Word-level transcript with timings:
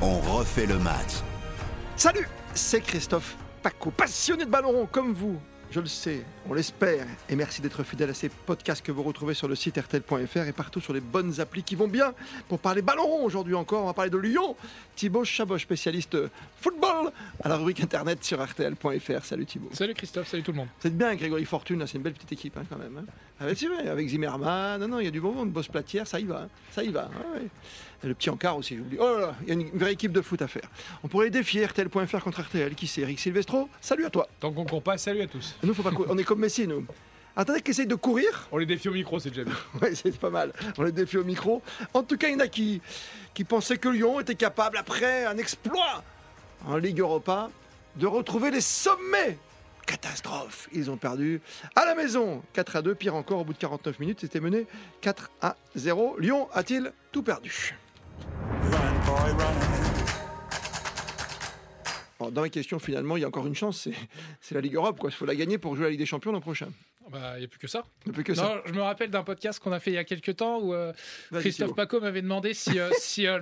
On 0.00 0.20
refait 0.20 0.66
le 0.66 0.78
match. 0.78 1.22
Salut, 1.96 2.28
c'est 2.54 2.80
Christophe 2.80 3.36
Paco, 3.62 3.90
passionné 3.90 4.44
de 4.44 4.50
ballon 4.50 4.70
rond 4.70 4.86
comme 4.86 5.12
vous. 5.12 5.40
Je 5.70 5.80
le 5.80 5.86
sais, 5.86 6.22
on 6.48 6.54
l'espère. 6.54 7.06
Et 7.28 7.36
merci 7.36 7.60
d'être 7.60 7.82
fidèle 7.84 8.08
à 8.08 8.14
ces 8.14 8.30
podcasts 8.30 8.80
que 8.84 8.90
vous 8.90 9.02
retrouvez 9.02 9.34
sur 9.34 9.48
le 9.48 9.54
site 9.54 9.76
rtl.fr 9.78 10.38
et 10.48 10.52
partout 10.52 10.80
sur 10.80 10.94
les 10.94 11.00
bonnes 11.00 11.40
applis 11.40 11.62
qui 11.62 11.74
vont 11.74 11.88
bien. 11.88 12.14
Pour 12.48 12.58
parler 12.58 12.80
ballon 12.80 13.04
rond 13.04 13.24
aujourd'hui 13.24 13.54
encore, 13.54 13.82
on 13.82 13.86
va 13.86 13.92
parler 13.92 14.10
de 14.10 14.16
Lyon. 14.16 14.56
Thibaut 14.96 15.24
Chabot, 15.24 15.58
spécialiste 15.58 16.16
football, 16.58 17.12
à 17.44 17.48
la 17.50 17.56
rubrique 17.58 17.80
internet 17.82 18.24
sur 18.24 18.42
rtl.fr. 18.42 19.24
Salut 19.24 19.44
Thibaut. 19.44 19.68
Salut 19.74 19.92
Christophe, 19.92 20.28
salut 20.28 20.42
tout 20.42 20.52
le 20.52 20.56
monde. 20.56 20.68
C'est 20.80 20.96
bien 20.96 21.14
Grégory 21.14 21.44
Fortune, 21.44 21.86
c'est 21.86 21.98
une 21.98 22.02
belle 22.02 22.14
petite 22.14 22.32
équipe 22.32 22.56
hein, 22.56 22.64
quand 22.68 22.78
même. 22.78 22.96
hein. 22.98 23.04
Avec, 23.40 23.56
c'est 23.58 23.68
vrai, 23.68 23.86
avec 23.88 24.08
Zimmerman, 24.08 24.80
non, 24.80 24.88
non, 24.88 24.98
il 25.00 25.04
y 25.04 25.08
a 25.08 25.12
du 25.12 25.20
bon 25.20 25.32
monde, 25.32 25.50
Boss 25.52 25.68
Platière, 25.68 26.06
ça 26.08 26.18
y 26.18 26.24
va, 26.24 26.40
hein. 26.44 26.48
ça 26.72 26.82
y 26.82 26.88
va. 26.88 27.02
ouais, 27.34 27.40
ouais. 27.42 27.46
Et 28.02 28.06
le 28.06 28.14
petit 28.14 28.30
encart 28.30 28.56
aussi, 28.56 28.76
j'oublie. 28.76 28.96
Oh 29.00 29.04
là 29.14 29.20
là, 29.20 29.34
il 29.42 29.48
y 29.48 29.50
a 29.50 29.54
une 29.54 29.70
vraie 29.76 29.92
équipe 29.92 30.12
de 30.12 30.20
foot 30.20 30.40
à 30.40 30.46
faire. 30.46 30.68
On 31.02 31.08
pourrait 31.08 31.30
défier 31.30 31.64
RTL.fr 31.66 32.20
contre 32.22 32.42
RTL. 32.42 32.74
Qui 32.76 32.86
c'est? 32.86 33.00
Eric 33.00 33.18
Silvestro? 33.18 33.68
Salut 33.80 34.06
à 34.06 34.10
toi. 34.10 34.28
Tant 34.38 34.52
qu'on 34.52 34.64
court 34.64 34.82
pas, 34.82 34.96
salut 34.98 35.20
à 35.22 35.26
tous. 35.26 35.56
Nous, 35.62 35.74
faut 35.74 35.82
pas 35.82 35.90
cou- 35.90 36.06
on 36.08 36.16
est 36.18 36.24
comme 36.24 36.40
Messi, 36.40 36.66
nous. 36.66 36.84
Attendez 37.36 37.60
qu'ils 37.60 37.70
essayent 37.72 37.86
de 37.86 37.94
courir. 37.94 38.48
On 38.50 38.58
les 38.58 38.66
défie 38.66 38.88
au 38.88 38.92
micro, 38.92 39.18
c'est 39.20 39.30
déjà 39.30 39.44
bien. 39.44 39.54
Ouais, 39.80 39.94
c'est 39.94 40.16
pas 40.18 40.30
mal. 40.30 40.52
On 40.76 40.82
les 40.82 40.92
défie 40.92 41.18
au 41.18 41.24
micro. 41.24 41.62
En 41.94 42.02
tout 42.02 42.16
cas, 42.16 42.28
il 42.28 42.32
y 42.32 42.36
en 42.36 42.40
a 42.40 42.48
qui, 42.48 42.80
qui 43.34 43.44
pensaient 43.44 43.78
que 43.78 43.88
Lyon 43.88 44.18
était 44.20 44.34
capable, 44.34 44.76
après 44.76 45.24
un 45.24 45.36
exploit 45.38 46.02
en 46.66 46.76
Ligue 46.76 46.98
Europa, 47.00 47.50
de 47.96 48.06
retrouver 48.06 48.50
les 48.50 48.60
sommets. 48.60 49.38
Catastrophe. 49.86 50.68
Ils 50.72 50.90
ont 50.90 50.96
perdu 50.98 51.40
à 51.74 51.84
la 51.86 51.94
maison. 51.94 52.42
4 52.52 52.76
à 52.76 52.82
2. 52.82 52.94
Pire 52.94 53.14
encore, 53.14 53.38
au 53.40 53.44
bout 53.44 53.54
de 53.54 53.58
49 53.58 53.98
minutes, 54.00 54.18
c'était 54.20 54.40
mené 54.40 54.66
4 55.00 55.30
à 55.40 55.56
0. 55.76 56.16
Lyon 56.18 56.48
a-t-il 56.52 56.92
tout 57.12 57.22
perdu? 57.22 57.74
Run, 58.62 59.06
boy, 59.06 59.32
run. 59.32 59.87
Dans 62.32 62.42
les 62.42 62.50
questions, 62.50 62.78
finalement, 62.78 63.16
il 63.16 63.20
y 63.20 63.24
a 63.24 63.28
encore 63.28 63.46
une 63.46 63.54
chance. 63.54 63.88
c'est- 64.40 64.54
la 64.54 64.60
Ligue 64.60 64.74
Europe. 64.74 64.98
Il 65.04 65.10
faut 65.10 65.26
la 65.26 65.34
gagner 65.36 65.58
pour 65.58 65.74
jouer 65.76 65.84
à 65.84 65.88
la 65.88 65.90
Ligue 65.92 66.00
des 66.00 66.06
Champions 66.06 66.32
l'an 66.32 66.40
prochain. 66.40 66.68
Bah, 67.10 67.34
il 67.36 67.38
n'y 67.38 67.44
a 67.46 67.48
plus 67.48 67.58
que 67.58 67.66
ça. 67.68 67.84
Plus 68.12 68.22
que 68.22 68.34
ça. 68.34 68.60
Je 68.66 68.72
me 68.74 68.82
rappelle 68.82 69.08
d'un 69.10 69.22
podcast 69.22 69.60
qu'on 69.60 69.72
a 69.72 69.80
fait 69.80 69.92
il 69.92 69.94
y 69.94 69.98
a 69.98 70.04
quelques 70.04 70.36
temps 70.36 70.58
où 70.60 70.74
euh, 70.74 70.92
Christophe. 71.32 71.74
Paco 71.74 72.00
m'avait 72.00 72.20
demandé 72.20 72.52
si, 72.52 72.78
euh, 72.78 72.90
si, 72.98 73.26
euh, 73.26 73.40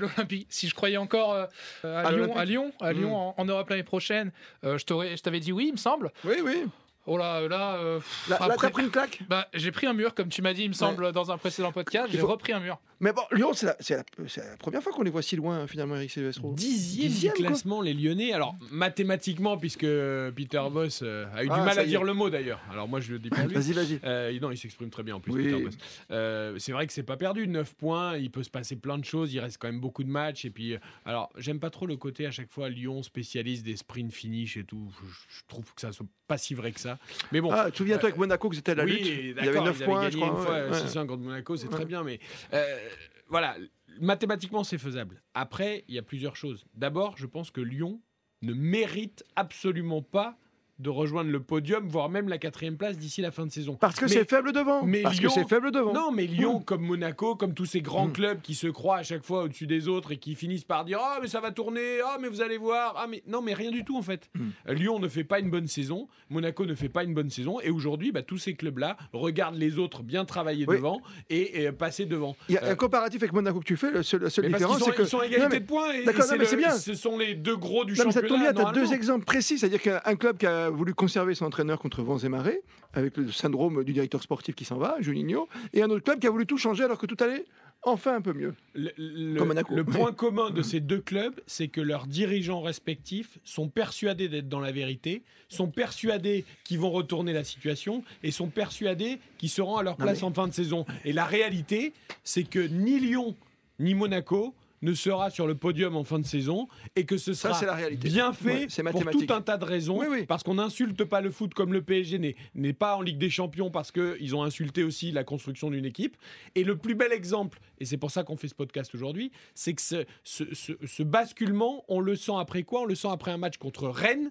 si 0.49 0.69
je 0.69 0.75
croyais 0.75 0.99
encore 0.99 1.35
à, 1.35 1.49
À 1.83 2.13
Lyon, 2.13 2.37
à 2.37 2.45
Lyon, 2.45 2.73
à 2.81 2.93
Lyon 2.93 3.11
Mm. 3.11 3.15
en, 3.15 3.35
en 3.39 3.45
Europe 3.45 3.69
l'année 3.71 3.83
prochaine. 3.83 4.31
Je 4.63 5.17
t'avais 5.21 5.41
dit 5.41 5.51
oui, 5.53 5.67
il 5.69 5.73
me 5.73 5.79
semble. 5.79 6.13
Oui, 6.25 6.37
oui. 6.45 6.65
Oh 7.07 7.17
là, 7.17 7.41
là, 7.49 7.77
euh, 7.77 8.01
Là, 8.29 8.37
là, 8.41 8.45
après- 8.47 8.67
t'as 8.67 8.71
pris 8.71 8.83
une 8.85 8.91
claque? 8.91 9.21
bah, 9.29 9.47
j'ai 9.55 9.71
pris 9.73 9.87
un 9.87 9.93
mur, 9.93 10.15
comme 10.15 10.29
tu 10.29 10.43
m'as 10.43 10.53
dit, 10.53 10.63
il 10.65 10.69
me 10.69 10.75
semble, 10.75 11.13
dans 11.13 11.31
un 11.31 11.39
précédent 11.39 11.73
podcast. 11.73 12.09
J'ai 12.11 12.19
faut- 12.19 12.27
repris 12.27 12.53
un 12.53 12.61
mur. 12.61 12.79
Mais 12.99 13.13
bon, 13.13 13.23
Lyon, 13.31 13.51
c'est 13.53 13.67
la, 13.67 13.77
c'est 13.79 13.97
la- 13.97 14.05
c'est 14.27 14.41
la 14.43 14.57
première 14.57 14.83
fois 14.83 14.91
qu'on 14.93 15.03
les 15.03 15.11
voit 15.11 15.21
si 15.23 15.37
loin, 15.37 15.67
finalement, 15.67 15.97
Eric 15.97 16.11
Silvestro. 16.11 16.53
Dixième, 16.55 17.09
Dixième, 17.09 17.35
du 17.35 17.43
classement, 17.45 17.83
les 17.83 17.93
Lyonnais. 17.93 18.33
Alors, 18.33 18.57
mathématiquement, 18.71 19.59
puisque 19.59 19.87
Peter 20.35 20.63
Boss 20.73 21.01
euh, 21.03 21.27
a 21.35 21.45
eu 21.45 21.49
Ah, 21.51 21.59
du 21.59 21.65
mal 21.65 21.75
ça 21.75 21.81
à 21.83 21.85
dire 21.85 22.03
le 22.05 22.15
mot 22.15 22.31
d'ailleurs. 22.31 22.61
Alors, 22.73 22.89
moi, 22.89 23.01
je 23.01 23.13
le 23.13 23.19
dis 23.19 23.29
lui. 23.53 23.55
Vas-y, 23.55 23.73
vas-y. 23.73 24.01
Euh, 24.05 24.39
non, 24.41 24.51
il 24.51 24.57
s'exprime 24.57 24.89
très 24.91 25.03
bien 25.03 25.17
en 25.17 25.21
plus, 25.21 25.33
Oui. 25.33 25.45
Peter 25.45 25.63
Boss. 25.65 25.75
Euh, 26.11 26.55
c'est 26.59 26.73
vrai 26.73 26.87
que 26.87 26.93
c'est 26.93 27.03
pas 27.03 27.17
perdu, 27.19 27.47
9 27.47 27.75
points, 27.75 28.17
il 28.17 28.31
peut 28.31 28.43
se 28.43 28.51
passer 28.51 28.77
plein 28.77 28.97
de 28.99 29.05
choses, 29.05 29.33
il 29.35 29.41
reste 29.41 29.59
quand 29.61 29.69
même 29.69 29.81
beaucoup 29.81 30.03
de 30.05 30.09
matchs. 30.11 30.45
Et 30.47 30.51
puis, 30.51 30.75
euh, 30.75 30.79
alors, 31.05 31.31
j'aime 31.37 31.61
pas 31.61 31.71
trop 31.71 31.87
le 31.87 31.97
côté 31.97 32.27
à 32.27 32.31
chaque 32.31 32.51
fois 32.51 32.69
Lyon 32.71 33.03
spécialiste 33.03 33.65
des 33.65 33.77
sprint 33.77 34.13
finish 34.13 34.57
et 34.57 34.65
tout. 34.65 34.91
Je, 35.03 35.37
je 35.37 35.43
trouve 35.49 35.65
que 35.75 35.81
ça 35.83 35.93
soit 35.93 36.07
pas 36.27 36.39
si 36.39 36.55
vrai 36.55 36.73
que 36.73 36.81
ça. 36.81 36.96
Mais 37.33 37.41
bon. 37.41 37.51
Ah, 37.53 37.69
souviens-toi 37.73 38.09
avec 38.09 38.19
Monaco 38.19 38.49
que 38.49 38.57
c'était 38.57 38.75
la 38.75 38.85
oui, 38.85 38.93
lutte. 38.93 39.07
Il 39.07 39.27
y 39.29 39.31
avait 39.33 39.47
d'accord, 39.47 39.65
9 39.67 39.77
ils 39.79 39.83
avaient 39.83 39.93
points, 39.93 40.11
je 40.11 40.17
crois. 40.17 40.51
ouais, 40.51 40.71
ouais. 40.71 40.79
6-1 40.79 41.07
contre 41.07 41.23
Monaco, 41.23 41.57
c'est 41.57 41.69
très 41.69 41.85
bien, 41.85 42.03
mais 42.03 42.21
euh, 42.53 42.89
voilà, 43.29 43.57
mathématiquement 44.01 44.65
c'est 44.65 44.79
faisable. 44.79 45.23
Après, 45.35 45.85
il 45.89 45.95
y 45.95 45.99
a 45.99 46.03
plusieurs 46.03 46.37
choses. 46.37 46.65
D'abord, 46.75 47.17
je 47.17 47.27
pense 47.27 47.51
que 47.51 47.61
Lyon 47.61 48.01
ne 48.43 48.53
mérite 48.53 49.25
absolument 49.35 50.03
pas 50.03 50.37
de 50.79 50.91
rejoindre 50.91 51.31
le 51.31 51.41
podium, 51.41 51.89
voire 51.89 52.11
même 52.11 52.29
la 52.29 52.37
quatrième 52.37 52.77
place 52.77 52.99
d'ici 52.99 53.23
la 53.23 53.31
fin 53.31 53.47
de 53.47 53.51
saison. 53.51 53.77
Parce 53.77 53.99
que 53.99 54.09
c'est 54.09 54.29
faible 54.29 54.53
devant. 54.53 54.83
mais 54.85 55.01
Parce 55.03 55.19
Lyon- 55.19 55.29
que 55.31 55.35
c'est 55.35 55.49
faible 55.49 55.71
devant. 55.71 55.93
Non, 55.95 56.11
mais 56.13 56.27
Lyon, 56.27 56.61
comme 56.61 56.83
Monaco, 56.83 57.35
comme 57.35 57.55
tous 57.55 57.65
ces 57.65 57.81
grands 57.81 58.09
Mm. 58.09 58.13
clubs 58.13 58.41
qui 58.43 58.55
se 58.55 58.67
croient 58.67 58.99
à 58.99 59.03
chaque 59.03 59.25
fois 59.25 59.45
au-dessus 59.45 59.67
des 59.67 59.89
autres 59.89 60.13
et 60.13 60.19
qui 60.19 60.35
finissent 60.35 60.65
par 60.65 60.85
dire 60.85 60.99
Ah, 61.01 61.19
mais 61.23 61.29
ça 61.29 61.41
va 61.41 61.51
tourner, 61.51 62.01
ah, 62.05 62.19
mais 62.21 62.29
vous 62.29 62.43
allez 62.43 62.59
voir, 62.59 62.95
ah, 62.99 63.07
mais 63.09 63.23
non, 63.27 63.41
mais 63.41 63.55
rien 63.55 63.71
du 63.71 63.85
tout 63.85 63.97
en 63.97 64.03
fait. 64.03 64.29
Mm. 64.35 64.41
Euh, 64.69 64.75
Lyon 64.75 64.99
ne 64.99 65.09
fait 65.09 65.25
pas 65.25 65.39
une 65.41 65.51
bonne 65.51 65.67
saison, 65.67 66.09
Monaco 66.29 66.67
ne 66.67 66.75
fait 66.75 66.89
pas 66.91 67.05
une 67.05 67.15
bonne 67.15 67.31
saison, 67.31 67.59
et 67.61 67.71
aujourd'hui, 67.71 68.13
bah, 68.13 68.23
tous 68.23 68.39
ces 68.39 68.55
clubs-là 68.55 68.97
regardent 69.15 69.57
les 69.57 69.79
autres 69.79 70.03
bien 70.03 70.25
travailler 70.27 70.67
Oui. 70.69 70.77
devant 70.77 71.01
et, 71.31 71.63
et 71.65 71.73
passer 71.73 72.05
devant. 72.05 72.37
Il 72.51 72.55
y 72.57 72.59
a 72.59 72.65
Euh, 72.65 72.73
un 72.73 72.77
comparatif 72.77 73.23
avec 73.23 73.33
Monaco 73.33 73.61
que 73.61 73.65
tu 73.65 73.77
fais. 73.79 73.91
le 73.91 74.03
seul- 74.03 74.21
La 74.23 74.31
seule 74.31 74.53
différence, 74.53 74.83
c'est 74.85 74.95
que. 74.95 75.03
ils 75.03 75.09
sont 75.09 75.19
à 75.21 75.23
Non, 75.23 75.27
égalité 75.29 75.49
mais- 75.53 75.61
de 75.61 75.67
points 75.67 75.93
et, 75.93 76.05
non, 76.05 76.13
mais 76.39 76.39
le- 76.51 76.57
bien. 76.57 76.71
ce 76.73 76.95
sont 76.95 77.17
les 77.17 77.35
deux 77.35 77.57
gros 77.57 77.85
du 77.87 77.95
Non, 77.95 78.05
mais 78.07 78.13
ça 78.13 78.21
championnat. 78.21 78.53
tombe 78.53 78.55
bien, 78.55 78.65
tu 78.65 78.69
as 78.69 78.73
deux 78.87 78.93
exemples 78.93 79.25
précis. 79.25 79.59
C'est-à-dire 79.59 79.81
qu'un 79.81 80.17
club 80.17 80.37
qui 80.37 80.47
a 80.47 80.66
voulu 80.71 80.95
conserver 80.95 81.35
son 81.35 81.47
entraîneur 81.47 81.79
contre 81.79 82.03
vents 82.03 82.19
et 82.19 82.29
marées, 82.29 82.61
avec 82.93 83.17
le 83.17 83.31
syndrome 83.33 83.85
du 83.85 83.93
directeur 83.93 84.23
sportif 84.23 84.55
qui 84.55 84.65
s'en 84.65 84.79
va, 84.79 84.97
Juninho, 85.01 85.49
et 85.73 85.83
un 85.83 85.91
autre 85.91 86.05
club 86.05 86.19
qui 86.21 86.27
a 86.27 86.31
voulu 86.31 86.47
tout 86.47 86.59
changer 86.59 86.85
alors 86.85 86.99
que 86.99 87.07
tout 87.07 87.17
allait 87.23 87.45
enfin 87.83 88.17
un 88.17 88.21
peu 88.21 88.33
mieux. 88.33 88.55
Le, 88.75 88.91
le- 88.97 89.39
Comme 89.39 89.49
Monaco. 89.49 89.75
le 89.75 89.85
point 89.85 90.13
commun 90.13 90.51
de 90.51 90.63
ces 90.63 90.81
deux 90.81 91.01
clubs, 91.01 91.35
c'est 91.47 91.69
que 91.69 91.81
leurs 91.81 92.07
dirigeants 92.07 92.61
respectifs 92.63 93.39
sont 93.45 93.69
persuadés 93.69 94.29
d'être 94.29 94.49
dans 94.49 94.61
la 94.61 94.73
vérité, 94.73 95.23
sont 95.49 95.69
persuadés 95.69 96.45
qu'ils 96.65 96.79
vont 96.81 96.91
retourner 96.91 97.33
la 97.33 97.45
situation 97.45 98.03
et 98.23 98.31
sont 98.33 98.49
persuadés 98.49 99.19
qu'ils 99.39 99.51
seront 99.51 99.77
à 99.77 99.83
leur 99.83 99.97
place 99.97 100.23
mais- 100.23 100.25
en 100.29 100.33
fin 100.33 100.49
de 100.49 100.53
saison. 100.55 100.85
Et 101.05 101.13
la 101.13 101.27
réalité, 101.27 101.93
c'est 102.25 102.45
que 102.45 102.59
ni 102.67 102.99
Lyon 102.99 103.37
ni 103.79 103.95
Monaco 103.95 104.55
ne 104.87 104.95
sera 104.95 105.29
sur 105.31 105.47
le 105.47 105.55
podium 105.55 105.97
en 105.97 106.05
fin 106.05 106.19
de 106.19 106.25
saison 106.25 106.69
et 106.95 107.05
que 107.05 107.17
ce 107.19 107.35
sera 107.35 107.55
c'est 107.55 107.67
la 107.67 107.75
réalité. 107.75 108.09
bien 108.09 108.33
fait 108.33 108.67
c'est 108.71 108.83
pour 108.85 109.05
tout 109.11 109.27
un 109.31 109.43
tas 109.43 109.57
de 109.59 109.65
raisons 109.65 109.99
Oui, 109.99 110.07
oui. 110.11 110.27
parce 110.27 110.43
qu'on 110.43 110.55
n'insulte 110.55 111.05
pas 111.05 111.21
le 111.21 111.31
foot 111.31 111.53
comme 111.55 111.73
le 111.73 111.83
PSG 111.83 112.19
n'est- 112.19 112.37
n'est 112.55 112.73
pas 112.73 112.97
en 112.97 113.03
Ligue 113.03 113.19
des 113.19 113.29
Champions 113.31 113.71
parce 113.71 113.91
qu'ils 113.93 114.35
ont 114.37 114.43
insulté 114.43 114.83
aussi 114.85 115.13
la 115.13 115.25
construction 115.25 115.71
d'une 115.71 115.85
équipe. 115.85 116.17
Et 116.55 116.65
le 116.65 116.77
plus 116.77 116.95
bel 116.95 117.13
exemple, 117.13 117.59
et 117.81 117.85
c'est 117.85 117.97
pour 117.99 118.11
ça 118.11 118.23
qu'on 118.25 118.37
fait 118.37 118.49
ce 118.49 118.55
podcast 118.55 118.95
aujourd'hui, 118.95 119.33
c'est 119.55 119.75
que 119.75 119.83
ce, 119.83 120.05
ce- 120.25 120.55
ce- 120.55 120.73
ce 120.87 121.03
basculement, 121.03 121.85
on 121.89 122.01
le 122.01 122.17
sent 122.17 122.33
après 122.39 122.63
quoi? 122.63 122.83
On 122.83 122.87
le 122.87 122.95
sent 122.95 123.09
après 123.11 123.33
un 123.33 123.39
match 123.39 123.57
contre 123.59 123.89
Rennes, 123.89 124.31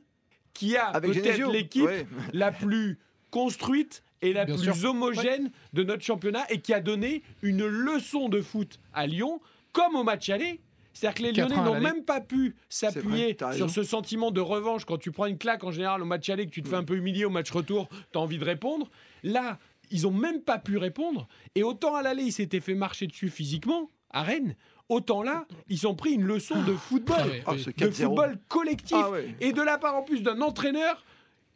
qui 0.54 0.78
a 0.78 0.86
Avec 0.88 1.12
peut-être 1.12 1.52
l'équipe 1.52 1.84
Ouais. 1.86 2.08
la 2.34 2.52
plus 2.52 2.98
construite 3.32 4.04
et 4.22 4.32
la 4.34 4.46
Bien 4.46 4.56
plus 4.56 4.74
sûr. 4.74 4.90
homogène 4.90 5.52
de 5.74 5.84
notre 5.84 6.04
championnat 6.04 6.46
et 6.50 6.62
qui 6.62 6.74
a 6.74 6.80
donné 6.80 7.22
une 7.42 7.66
leçon 7.66 8.30
de 8.30 8.40
foot 8.42 8.80
à 8.94 9.06
Lyon, 9.08 9.42
comme 9.76 9.96
au 9.96 10.04
match 10.04 10.30
aller. 10.30 10.62
C'est-à-dire 10.94 11.16
que 11.16 11.24
les 11.24 11.34
4-1 11.34 11.50
Lyonnais 11.50 11.64
n'ont 11.66 11.82
même 11.82 12.06
pas 12.06 12.22
pu 12.22 12.56
s'appuyer 12.70 13.36
sur 13.58 13.70
ce 13.70 13.84
sentiment 13.84 14.32
de 14.32 14.40
revanche 14.40 14.86
quand 14.86 14.98
tu 14.98 15.12
prends 15.12 15.26
une 15.26 15.38
claque 15.38 15.66
en 15.66 15.72
général 15.72 16.02
au 16.02 16.06
match 16.06 16.30
aller, 16.30 16.46
que 16.46 16.52
tu 16.52 16.64
te 16.64 16.70
fais 16.70 16.78
un 16.78 16.86
peu 16.86 16.96
humilier 16.96 17.26
au 17.26 17.30
match 17.30 17.52
retour, 17.52 17.90
tu 17.90 18.18
as 18.18 18.22
envie 18.22 18.38
de 18.38 18.46
répondre. 18.46 18.90
Là, 19.22 19.60
ils 19.92 20.08
ont 20.08 20.12
même 20.12 20.40
pas 20.42 20.58
pu 20.58 20.78
répondre. 20.78 21.28
Et 21.54 21.64
autant 21.64 21.96
à 21.96 22.02
l'aller, 22.02 22.24
ils 22.24 22.32
s'étaient 22.32 22.62
fait 22.62 22.76
marcher 22.76 23.08
dessus 23.08 23.30
physiquement 23.30 23.90
à 24.10 24.24
Rennes, 24.24 24.56
autant 24.88 25.22
là, 25.22 25.46
ils 25.68 25.86
ont 25.86 25.96
pris 25.96 26.12
une 26.12 26.24
leçon 26.24 26.56
de 26.64 26.74
football, 26.74 27.18
Ah 27.46 27.52
oui. 27.52 27.60
ce 27.62 27.70
de 27.72 27.76
4-0. 27.76 27.92
football 28.06 28.40
collectif, 28.48 28.98
Ah 28.98 29.10
ouais. 29.12 29.36
et 29.42 29.52
de 29.52 29.62
la 29.62 29.78
part 29.78 29.98
en 29.98 30.04
plus 30.04 30.24
d'un 30.24 30.40
entraîneur 30.40 31.04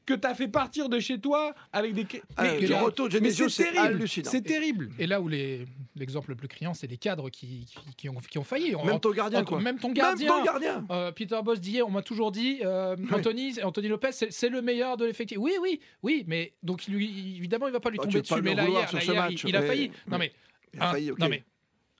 que 0.09 0.19
tu 0.19 0.27
as 0.27 0.33
fait 0.33 0.47
partir 0.47 0.89
de 0.89 0.99
chez 0.99 1.19
toi 1.19 1.53
avec 1.71 1.93
des. 1.93 2.05
Ah, 2.35 2.43
Mais- 2.43 2.59
le 2.61 2.75
retour 2.75 3.07
de 3.09 3.13
mais 3.19 3.25
Genesio, 3.29 3.47
c'est 3.49 3.77
hallucinant. 3.77 4.29
C'est 4.31 4.41
terrible. 4.41 4.89
Et 4.97 5.05
là 5.07 5.21
où 5.21 5.27
les- 5.27 5.65
l'exemple 5.95 6.29
le 6.31 6.35
plus 6.35 6.47
criant, 6.47 6.73
c'est 6.73 6.87
les 6.87 6.97
cadres 6.97 7.29
qui, 7.29 7.65
qui, 7.65 7.95
qui 7.95 8.09
ont, 8.09 8.15
qui 8.15 8.37
ont 8.39 8.43
failli. 8.43 8.75
On- 8.75 8.83
Même 8.85 8.99
ton 8.99 9.11
gardien, 9.11 9.43
quoi. 9.43 9.61
Même 9.61 9.77
ton 9.79 9.89
Même 9.89 9.95
gardien. 9.97 10.27
ton 10.27 10.43
gardien. 10.43 10.85
Euh, 10.89 11.11
Peter 11.11 11.39
Boss 11.43 11.59
dit, 11.61 11.81
on 11.83 11.91
m'a 11.91 12.01
toujours 12.01 12.31
dit, 12.31 12.59
euh, 12.63 12.95
Anthony, 13.13 13.61
Anthony 13.63 13.87
Lopez, 13.87 14.11
c'est- 14.11 14.31
c'est 14.31 14.49
le 14.49 14.61
meilleur 14.61 14.97
de 14.97 15.05
l'effectif. 15.05 15.37
Oui, 15.39 15.53
oui, 15.61 15.79
oui, 16.03 16.23
mais 16.27 16.53
donc 16.63 16.85
lui- 16.87 17.35
évidemment, 17.37 17.67
il 17.67 17.73
va 17.73 17.79
pas 17.79 17.89
lui 17.91 17.99
tu 17.99 18.05
tomber 18.07 18.21
dessus. 18.21 18.41
Mais 18.41 18.55
là, 18.55 18.65
vouloir 18.65 18.81
hier, 18.81 18.89
sur 18.89 18.97
là, 18.97 19.03
ce 19.05 19.11
hier, 19.11 19.21
match, 19.23 19.43
il, 19.43 19.49
il 19.49 19.55
a 19.55 19.61
mais- 19.61 19.67
failli. 19.67 19.91
Non 20.07 20.17
mais, 20.17 20.33
Il 20.73 20.81
a 20.81 20.89
un, 20.89 20.91
failli, 20.91 21.11
non 21.19 21.29
mais, 21.29 21.43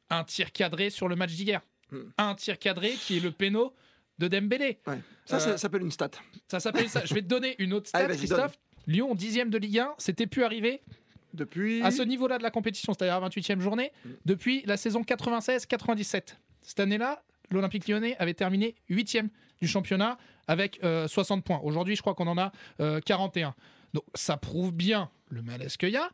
un 0.09 0.23
tir 0.23 0.51
cadré 0.51 0.89
sur 0.89 1.07
le 1.07 1.15
match 1.15 1.31
d'hier. 1.33 1.61
Hmm. 1.91 1.97
Un 2.17 2.35
tir 2.35 2.57
cadré 2.59 2.89
qui 2.91 3.17
est 3.17 3.19
le 3.19 3.31
péno 3.31 3.73
de 4.19 4.27
Dembélé. 4.27 4.79
Ouais. 4.85 4.99
Ça, 5.25 5.37
Euh, 5.37 5.39
ça 5.39 5.57
s'appelle 5.57 5.81
une 5.81 5.91
stat. 5.91 6.11
Ça 6.47 6.59
s'appelle 6.59 6.89
ça. 6.89 7.03
Je 7.05 7.13
vais 7.13 7.21
te 7.21 7.27
donner 7.27 7.55
une 7.59 7.73
autre 7.73 7.87
stat, 7.89 7.99
Allez, 7.99 8.17
Christophe. 8.17 8.59
Lyon, 8.87 9.15
dixième 9.15 9.49
de 9.49 9.57
Ligue 9.57 9.79
1, 9.79 9.95
c'était 9.97 10.27
plus 10.27 10.43
arrivé 10.43 10.81
Depuis. 11.33 11.81
à 11.83 11.91
ce 11.91 12.01
niveau-là 12.01 12.37
de 12.37 12.43
la 12.43 12.51
compétition, 12.51 12.93
c'est-à-dire 12.93 13.15
à 13.15 13.19
la 13.19 13.29
28e 13.29 13.59
journée, 13.59 13.91
depuis 14.25 14.63
la 14.65 14.77
saison 14.77 15.01
96-97. 15.01 16.35
Cette 16.61 16.79
année-là, 16.79 17.23
l'Olympique 17.51 17.87
lyonnais 17.87 18.15
avait 18.17 18.33
terminé 18.33 18.75
8e 18.89 19.29
du 19.61 19.67
championnat 19.67 20.17
avec 20.47 20.79
euh, 20.83 21.07
60 21.07 21.43
points. 21.43 21.59
Aujourd'hui, 21.63 21.95
je 21.95 22.01
crois 22.01 22.15
qu'on 22.15 22.27
en 22.27 22.37
a 22.37 22.51
euh, 22.79 22.99
41. 23.01 23.53
Donc 23.93 24.03
ça 24.15 24.37
prouve 24.37 24.71
bien 24.71 25.09
le 25.29 25.41
malaise 25.41 25.77
qu'il 25.77 25.89
y 25.89 25.97
a 25.97 26.09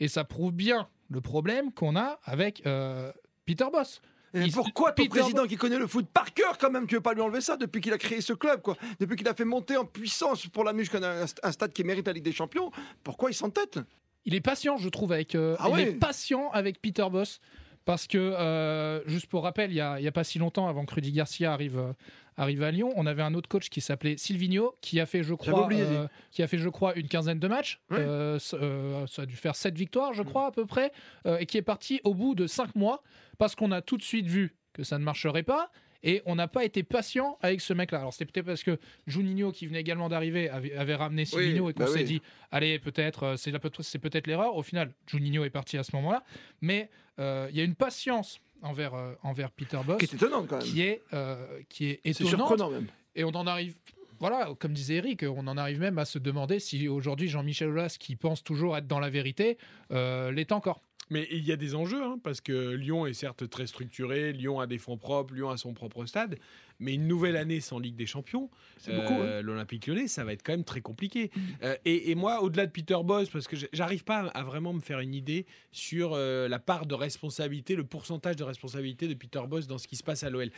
et 0.00 0.08
ça 0.08 0.24
prouve 0.24 0.52
bien 0.52 0.88
le 1.10 1.20
problème 1.20 1.72
qu'on 1.72 1.96
a 1.96 2.18
avec 2.24 2.66
euh, 2.66 3.12
Peter 3.46 3.66
Boss. 3.72 4.00
Et 4.34 4.50
pourquoi 4.50 4.90
ton 4.92 5.02
Peter 5.02 5.08
président 5.20 5.46
qui 5.46 5.56
connaît 5.56 5.78
le 5.78 5.86
foot 5.86 6.06
par 6.12 6.32
cœur 6.34 6.58
quand 6.58 6.70
même, 6.70 6.86
tu 6.86 6.94
veux 6.96 7.00
pas 7.00 7.14
lui 7.14 7.20
enlever 7.22 7.40
ça 7.40 7.56
depuis 7.56 7.80
qu'il 7.80 7.92
a 7.92 7.98
créé 7.98 8.20
ce 8.20 8.32
club, 8.32 8.60
quoi? 8.62 8.76
Depuis 9.00 9.16
qu'il 9.16 9.26
a 9.28 9.34
fait 9.34 9.44
monter 9.44 9.76
en 9.76 9.84
puissance 9.84 10.46
pour 10.48 10.64
la 10.64 10.72
muscle 10.72 11.02
un, 11.02 11.24
un 11.42 11.52
stade 11.52 11.72
qui 11.72 11.82
mérite 11.84 12.06
la 12.06 12.12
Ligue 12.12 12.24
des 12.24 12.32
Champions, 12.32 12.70
pourquoi 13.02 13.30
il 13.30 13.34
s'entête? 13.34 13.78
Il 14.24 14.34
est 14.34 14.40
patient, 14.42 14.76
je 14.76 14.88
trouve, 14.90 15.12
avec. 15.12 15.34
euh, 15.34 15.56
Ah 15.58 15.66
il 15.68 15.72
ouais. 15.72 15.82
est 15.84 15.92
patient 15.94 16.50
avec 16.52 16.80
Peter 16.82 17.06
Boss 17.10 17.40
Parce 17.88 18.06
que, 18.06 18.18
euh, 18.18 19.00
juste 19.08 19.28
pour 19.28 19.44
rappel, 19.44 19.70
il 19.70 19.76
n'y 19.76 19.80
a, 19.80 19.98
il 19.98 20.04
y 20.04 20.08
a 20.08 20.12
pas 20.12 20.22
si 20.22 20.38
longtemps, 20.38 20.68
avant 20.68 20.84
que 20.84 20.94
Rudy 20.94 21.10
Garcia 21.10 21.54
arrive, 21.54 21.78
euh, 21.78 21.94
arrive 22.36 22.62
à 22.62 22.70
Lyon, 22.70 22.92
on 22.96 23.06
avait 23.06 23.22
un 23.22 23.32
autre 23.32 23.48
coach 23.48 23.70
qui 23.70 23.80
s'appelait 23.80 24.18
Silvino, 24.18 24.76
qui 24.82 25.00
a 25.00 25.06
fait, 25.06 25.22
je 25.22 25.32
crois, 25.32 25.64
oublié, 25.64 25.84
euh, 25.84 26.06
qui 26.30 26.42
a 26.42 26.46
fait, 26.48 26.58
je 26.58 26.68
crois, 26.68 26.94
une 26.96 27.08
quinzaine 27.08 27.38
de 27.38 27.48
matchs. 27.48 27.80
Ça 27.88 29.22
a 29.22 29.24
dû 29.24 29.36
faire 29.36 29.56
sept 29.56 29.74
victoires, 29.74 30.12
je 30.12 30.22
crois, 30.22 30.48
à 30.48 30.50
peu 30.50 30.66
près, 30.66 30.92
et 31.40 31.46
qui 31.46 31.56
est 31.56 31.62
parti 31.62 32.02
au 32.04 32.12
bout 32.12 32.34
de 32.34 32.46
cinq 32.46 32.76
mois 32.76 33.02
parce 33.38 33.54
qu'on 33.54 33.72
a 33.72 33.80
tout 33.80 33.96
de 33.96 34.02
suite 34.02 34.26
vu 34.26 34.54
que 34.74 34.82
ça 34.82 34.98
ne 34.98 35.04
marcherait 35.04 35.42
pas. 35.42 35.70
Et 36.04 36.22
on 36.26 36.36
n'a 36.36 36.46
pas 36.46 36.64
été 36.64 36.82
patient 36.84 37.38
avec 37.42 37.60
ce 37.60 37.72
mec-là. 37.72 37.98
Alors 37.98 38.12
c'était 38.12 38.26
peut-être 38.26 38.46
parce 38.46 38.62
que 38.62 38.78
Juninho, 39.08 39.50
qui 39.50 39.66
venait 39.66 39.80
également 39.80 40.08
d'arriver, 40.08 40.48
avait, 40.48 40.72
avait 40.74 40.94
ramené 40.94 41.24
Silvino 41.24 41.68
et 41.70 41.72
qu'on 41.74 41.80
bah 41.84 41.86
s'est 41.88 41.98
oui. 42.00 42.04
dit, 42.04 42.22
allez, 42.52 42.78
peut-être, 42.78 43.22
euh, 43.24 43.36
c'est 43.36 43.50
la- 43.50 43.58
c'est 43.80 43.98
peut-être 43.98 44.26
l'erreur. 44.28 44.54
Au 44.56 44.62
final, 44.62 44.92
Juninho 45.08 45.44
est 45.44 45.50
parti 45.50 45.76
à 45.76 45.82
ce 45.82 45.94
moment-là. 45.96 46.22
Mais 46.60 46.88
euh, 47.18 47.48
il 47.50 47.56
y 47.56 47.60
a 47.60 47.64
une 47.64 47.74
patience 47.74 48.40
envers, 48.62 48.94
euh, 48.94 49.14
envers 49.24 49.50
Peter 49.50 49.78
Boss 49.84 49.98
Qui 49.98 50.04
est 50.04 50.14
étonnant 50.14 50.44
quand 50.46 50.58
même. 50.58 50.66
qui 50.66 50.82
est, 50.82 51.02
euh, 51.12 51.44
qui 51.68 51.86
est 51.90 52.00
C'est 52.04 52.10
étonnante. 52.24 52.48
surprenant 52.48 52.70
même. 52.70 52.86
Et 53.16 53.24
on 53.24 53.30
en 53.30 53.46
arrive, 53.48 53.74
voilà, 54.20 54.50
comme 54.60 54.72
disait 54.72 54.96
Eric, 54.96 55.24
on 55.24 55.46
en 55.48 55.56
arrive 55.56 55.80
même 55.80 55.98
à 55.98 56.04
se 56.04 56.18
demander 56.20 56.60
si 56.60 56.86
aujourd'hui 56.86 57.28
Jean-Michel 57.28 57.68
Aulas, 57.70 57.96
qui 57.98 58.14
pense 58.14 58.44
toujours 58.44 58.76
être 58.76 58.86
dans 58.86 59.00
la 59.00 59.10
vérité, 59.10 59.58
euh, 59.90 60.30
l'est 60.30 60.52
encore. 60.52 60.82
Mais 61.10 61.26
il 61.30 61.44
y 61.46 61.52
a 61.52 61.56
des 61.56 61.74
enjeux, 61.74 62.02
hein, 62.02 62.18
parce 62.22 62.40
que 62.40 62.72
Lyon 62.74 63.06
est 63.06 63.14
certes 63.14 63.48
très 63.48 63.66
structuré, 63.66 64.32
Lyon 64.32 64.60
a 64.60 64.66
des 64.66 64.78
fonds 64.78 64.96
propres, 64.98 65.34
Lyon 65.34 65.50
a 65.50 65.56
son 65.56 65.72
propre 65.72 66.04
stade, 66.06 66.38
mais 66.80 66.94
une 66.94 67.06
nouvelle 67.08 67.36
année 67.36 67.60
sans 67.60 67.78
Ligue 67.78 67.96
des 67.96 68.06
Champions, 68.06 68.50
C'est 68.78 68.94
beaucoup. 68.94 69.14
hein. 69.14 69.22
euh, 69.22 69.42
l'Olympique 69.42 69.86
lyonnais, 69.86 70.06
ça 70.06 70.24
va 70.24 70.32
être 70.32 70.42
quand 70.42 70.52
même 70.52 70.64
très 70.64 70.80
compliqué. 70.80 71.30
Euh, 71.62 71.76
et, 71.84 72.10
et 72.10 72.14
moi, 72.14 72.42
au-delà 72.42 72.66
de 72.66 72.70
Peter 72.70 72.98
Boss, 73.02 73.28
parce 73.30 73.48
que 73.48 73.56
j'arrive 73.72 74.04
pas 74.04 74.26
à, 74.28 74.42
vraiment 74.42 74.72
me 74.72 74.80
faire 74.80 75.00
une 75.00 75.14
idée 75.14 75.46
sur 75.72 76.12
euh, 76.12 76.46
la 76.48 76.58
part 76.58 76.86
de 76.86 76.94
responsabilité, 76.94 77.74
le 77.74 77.84
pourcentage 77.84 78.36
de 78.36 78.44
responsabilité 78.44 79.08
de 79.08 79.14
Peter 79.14 79.40
Boss 79.48 79.66
dans 79.66 79.78
ce 79.78 79.88
qui 79.88 79.96
se 79.96 80.04
passe 80.04 80.22
à 80.22 80.30
l'OL. 80.30 80.50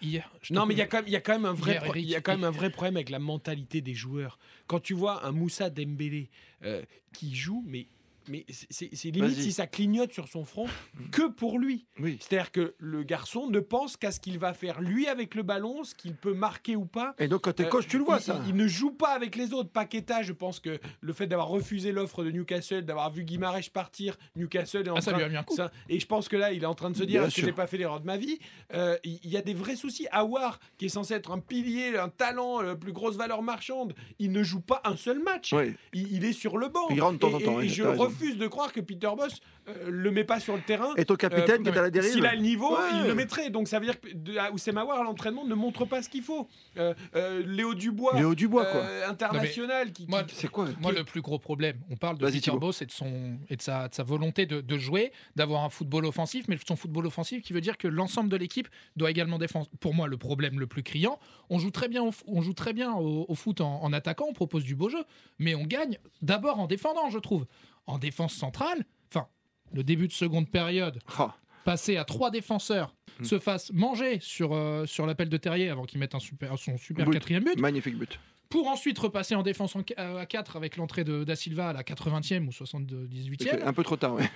Hier, 0.00 0.30
non, 0.50 0.64
mais 0.66 0.74
il 0.74 0.78
y 0.78 0.80
a 0.80 0.84
coupe. 0.84 0.90
quand 0.92 0.98
même, 0.98 1.08
il 1.08 1.12
y 1.12 1.16
a 1.16 1.20
quand 1.20 1.32
même 1.32 1.44
un 1.44 1.52
vrai, 1.52 1.80
il 1.96 2.02
y 2.02 2.14
a 2.14 2.20
quand 2.20 2.32
même 2.32 2.44
un 2.44 2.50
vrai 2.50 2.70
problème 2.70 2.96
avec 2.96 3.10
la 3.10 3.18
mentalité 3.18 3.80
des 3.80 3.94
joueurs. 3.94 4.38
Quand 4.66 4.80
tu 4.80 4.94
vois 4.94 5.26
un 5.26 5.32
Moussa 5.32 5.70
Dembélé 5.70 6.30
qui 7.12 7.34
joue, 7.34 7.64
mais 7.66 7.88
mais 8.28 8.44
c'est- 8.48 8.90
limite 9.10 9.34
si 9.40 9.52
ça 9.52 9.66
clignote 9.66 10.12
sur 10.12 10.28
son 10.28 10.44
front 10.44 10.66
que 11.10 11.28
pour 11.28 11.58
lui. 11.58 11.86
Oui. 12.00 12.18
C'est-à-dire 12.20 12.52
que 12.52 12.74
le 12.78 13.02
garçon 13.02 13.48
ne 13.48 13.60
pense 13.60 13.96
qu'à 13.96 14.10
ce 14.10 14.20
qu'il 14.20 14.38
va 14.38 14.52
faire 14.54 14.80
lui 14.80 15.06
avec 15.06 15.34
le 15.34 15.42
ballon, 15.42 15.84
ce 15.84 15.94
qu'il 15.94 16.14
peut 16.14 16.34
marquer 16.34 16.76
ou 16.76 16.84
pas. 16.84 17.14
Et 17.18 17.28
donc 17.28 17.42
quand 17.42 17.52
t'es 17.52 17.64
Euh, 17.66 17.68
coach, 17.68 17.86
tu 17.88 17.98
le 17.98 18.04
vois 18.04 18.18
il, 18.18 18.22
ça. 18.22 18.40
Il, 18.44 18.50
il 18.50 18.56
ne 18.56 18.66
joue 18.66 18.90
pas 18.92 19.10
avec 19.14 19.36
les 19.36 19.52
autres. 19.52 19.70
Paqueta, 19.70 20.22
je 20.22 20.32
pense 20.32 20.60
que 20.60 20.78
le 21.00 21.12
fait 21.12 21.26
d'avoir 21.26 21.48
refusé 21.48 21.92
l'offre 21.92 22.24
de 22.24 22.30
Newcastle, 22.30 22.84
d'avoir 22.84 23.10
vu 23.12 23.24
Guimarães 23.24 23.70
partir, 23.72 24.16
Newcastle 24.36 24.86
est 24.86 24.90
en 24.90 24.96
Ah, 24.96 25.00
ça 25.00 25.10
train- 25.12 25.18
lui 25.18 25.24
a 25.24 25.28
mis 25.28 25.36
un 25.36 25.42
coup. 25.42 25.54
ça- 25.56 25.70
et 25.88 25.98
je 26.00 26.06
pense 26.06 26.28
que 26.28 26.36
là, 26.36 26.52
il 26.52 26.62
est 26.62 26.66
en 26.66 26.74
train 26.74 26.90
de 26.90 26.96
se 26.96 27.04
dire 27.04 27.22
est-ce 27.24 27.36
que 27.36 27.42
j'ai 27.46 27.52
pas 27.52 27.66
fait 27.66 27.76
l'erreur 27.78 28.00
de 28.00 28.06
ma 28.06 28.16
vie? 28.16 28.38
Euh, 28.74 28.96
Il 29.04 29.28
y, 29.30 29.36
a 29.36 29.42
des 29.42 29.54
vrais 29.54 29.76
soucis. 29.76 30.06
Awar, 30.12 30.58
qui 30.78 30.86
est 30.86 30.88
censé 30.88 31.14
être 31.14 31.30
un 31.32 31.38
pilier, 31.40 31.96
un 31.96 32.08
talent, 32.08 32.60
la 32.60 32.76
plus 32.76 32.92
grosse 32.92 33.16
valeur 33.16 33.42
marchande, 33.42 33.94
il 34.18 34.30
ne 34.32 34.42
joue 34.42 34.60
pas 34.60 34.80
un 34.84 34.96
seul 34.96 35.20
match. 35.22 35.52
Oui. 35.52 35.74
Il, 35.92 36.12
il 36.12 36.24
est 36.24 36.32
sur 36.32 36.58
le 36.58 36.68
banc. 36.68 36.86
Il 36.90 37.00
rentre 37.00 37.14
de 37.14 37.18
temps 37.18 37.32
en 37.34 37.38
Et- 37.38 37.44
temps, 37.44 37.60
Et, 37.60 37.68
je 37.68 37.82
t'as 37.82 37.90
raison. 37.92 38.04
Refuse 38.12 38.36
de 38.36 38.46
croire 38.48 38.72
que 38.72 38.80
Peter 38.80 39.14
Boss 39.16 39.40
euh, 39.68 39.90
le 39.90 40.10
met 40.10 40.24
pas 40.24 40.40
sur 40.40 40.54
le 40.56 40.62
terrain. 40.62 40.92
Et 40.96 41.04
ton 41.04 41.14
capitaine 41.16 41.60
Euh, 41.60 41.62
qui 41.64 41.68
est 41.70 41.78
à 41.78 41.82
la 41.82 41.90
dérive. 41.90 42.10
S'il 42.12 42.26
a 42.26 42.34
le 42.34 42.40
niveau, 42.40 42.72
Ouais. 42.72 42.78
il 43.00 43.06
le 43.06 43.14
mettrait. 43.14 43.50
Donc 43.50 43.68
ça 43.68 43.78
veut 43.78 43.86
dire 43.86 44.00
que 44.00 44.08
de- 44.12 44.52
Oussem 44.52 44.76
Aouar 44.78 45.00
à 45.00 45.04
l'entraînement 45.04 45.44
ne 45.44 45.54
montre 45.54 45.84
pas 45.84 46.02
ce 46.02 46.08
qu'il 46.08 46.22
faut. 46.22 46.48
Euh, 46.78 46.94
euh, 47.14 47.42
Léo 47.46 47.74
Dubois, 47.74 48.14
Léo 48.16 48.34
Dubois 48.34 48.64
quoi. 48.66 48.80
euh, 48.80 49.08
international, 49.08 49.92
qui, 49.92 50.04
qui- 50.04 50.10
Moi, 50.10 50.24
C'est 50.32 50.48
quoi 50.48 50.66
Moi, 50.80 50.92
le 50.92 51.04
plus 51.04 51.20
gros 51.20 51.38
problème, 51.38 51.76
on 51.90 51.96
parle 51.96 52.18
de 52.18 52.26
Peter. 52.28 52.50
Boss 52.58 52.82
et 52.82 52.86
de, 52.86 52.92
son, 52.92 53.38
et 53.48 53.56
de, 53.56 53.62
sa, 53.62 53.88
de 53.88 53.94
sa 53.94 54.02
volonté 54.02 54.46
de, 54.46 54.60
de 54.60 54.78
jouer, 54.78 55.12
d'avoir 55.36 55.64
un 55.64 55.70
football 55.70 56.04
offensif, 56.06 56.46
mais 56.48 56.56
son 56.66 56.76
football 56.76 57.06
offensif 57.06 57.42
qui 57.42 57.52
veut 57.52 57.60
dire 57.60 57.78
que 57.78 57.88
l'ensemble 57.88 58.28
de 58.30 58.36
l'équipe 58.36 58.68
doit 58.96 59.10
également 59.10 59.38
défendre. 59.38 59.66
Pour 59.80 59.94
moi, 59.94 60.08
le 60.08 60.16
problème 60.16 60.58
le 60.58 60.66
plus 60.66 60.82
criant, 60.82 61.18
on 61.50 61.58
joue 61.58 61.70
très 61.70 61.88
bien 61.88 62.02
on 62.26 62.42
joue 62.42 62.52
très 62.54 62.72
bien 62.72 62.92
au, 62.94 63.26
au 63.28 63.34
foot 63.34 63.60
en, 63.60 63.82
en 63.82 63.92
attaquant, 63.92 64.26
on 64.28 64.32
propose 64.32 64.64
du 64.64 64.74
beau 64.74 64.88
jeu, 64.88 65.04
mais 65.38 65.54
on 65.54 65.64
gagne 65.64 65.98
d'abord 66.20 66.58
en 66.58 66.66
défendant, 66.66 67.10
je 67.10 67.18
trouve. 67.18 67.46
En 67.86 67.98
défense 67.98 68.32
centrale, 68.34 68.84
le 69.72 69.82
début 69.84 70.08
de 70.08 70.12
seconde 70.12 70.48
période, 70.50 70.98
Ah. 71.18 71.34
passer 71.64 71.96
à 71.96 72.04
trois 72.04 72.30
défenseurs, 72.30 72.94
Hmm. 73.20 73.24
se 73.24 73.38
fasse 73.38 73.70
manger 73.72 74.18
sur, 74.20 74.54
euh, 74.54 74.86
sur 74.86 75.04
l'appel 75.06 75.28
de 75.28 75.36
Terrier 75.36 75.68
avant 75.68 75.84
qu'il 75.84 76.00
mette 76.00 76.14
un 76.14 76.18
super, 76.18 76.58
son 76.58 76.78
super 76.78 77.04
But. 77.04 77.12
quatrième 77.12 77.44
but 77.44 77.58
Magnifique 77.60 77.98
but. 77.98 78.18
pour 78.48 78.68
ensuite 78.68 78.98
repasser 78.98 79.34
en 79.34 79.42
défense 79.42 79.76
en- 79.76 79.82
euh, 79.98 80.16
à 80.16 80.24
4 80.24 80.56
avec 80.56 80.78
l'entrée 80.78 81.04
de 81.04 81.22
Da 81.22 81.36
Silva 81.36 81.68
à 81.68 81.72
la 81.74 81.84
90e 81.84 82.48
ou 82.48 82.52
78e. 82.52 83.62
Un 83.66 83.72
peu 83.74 83.82
trop 83.84 83.96
tard, 83.96 84.14
ouais. 84.14 84.30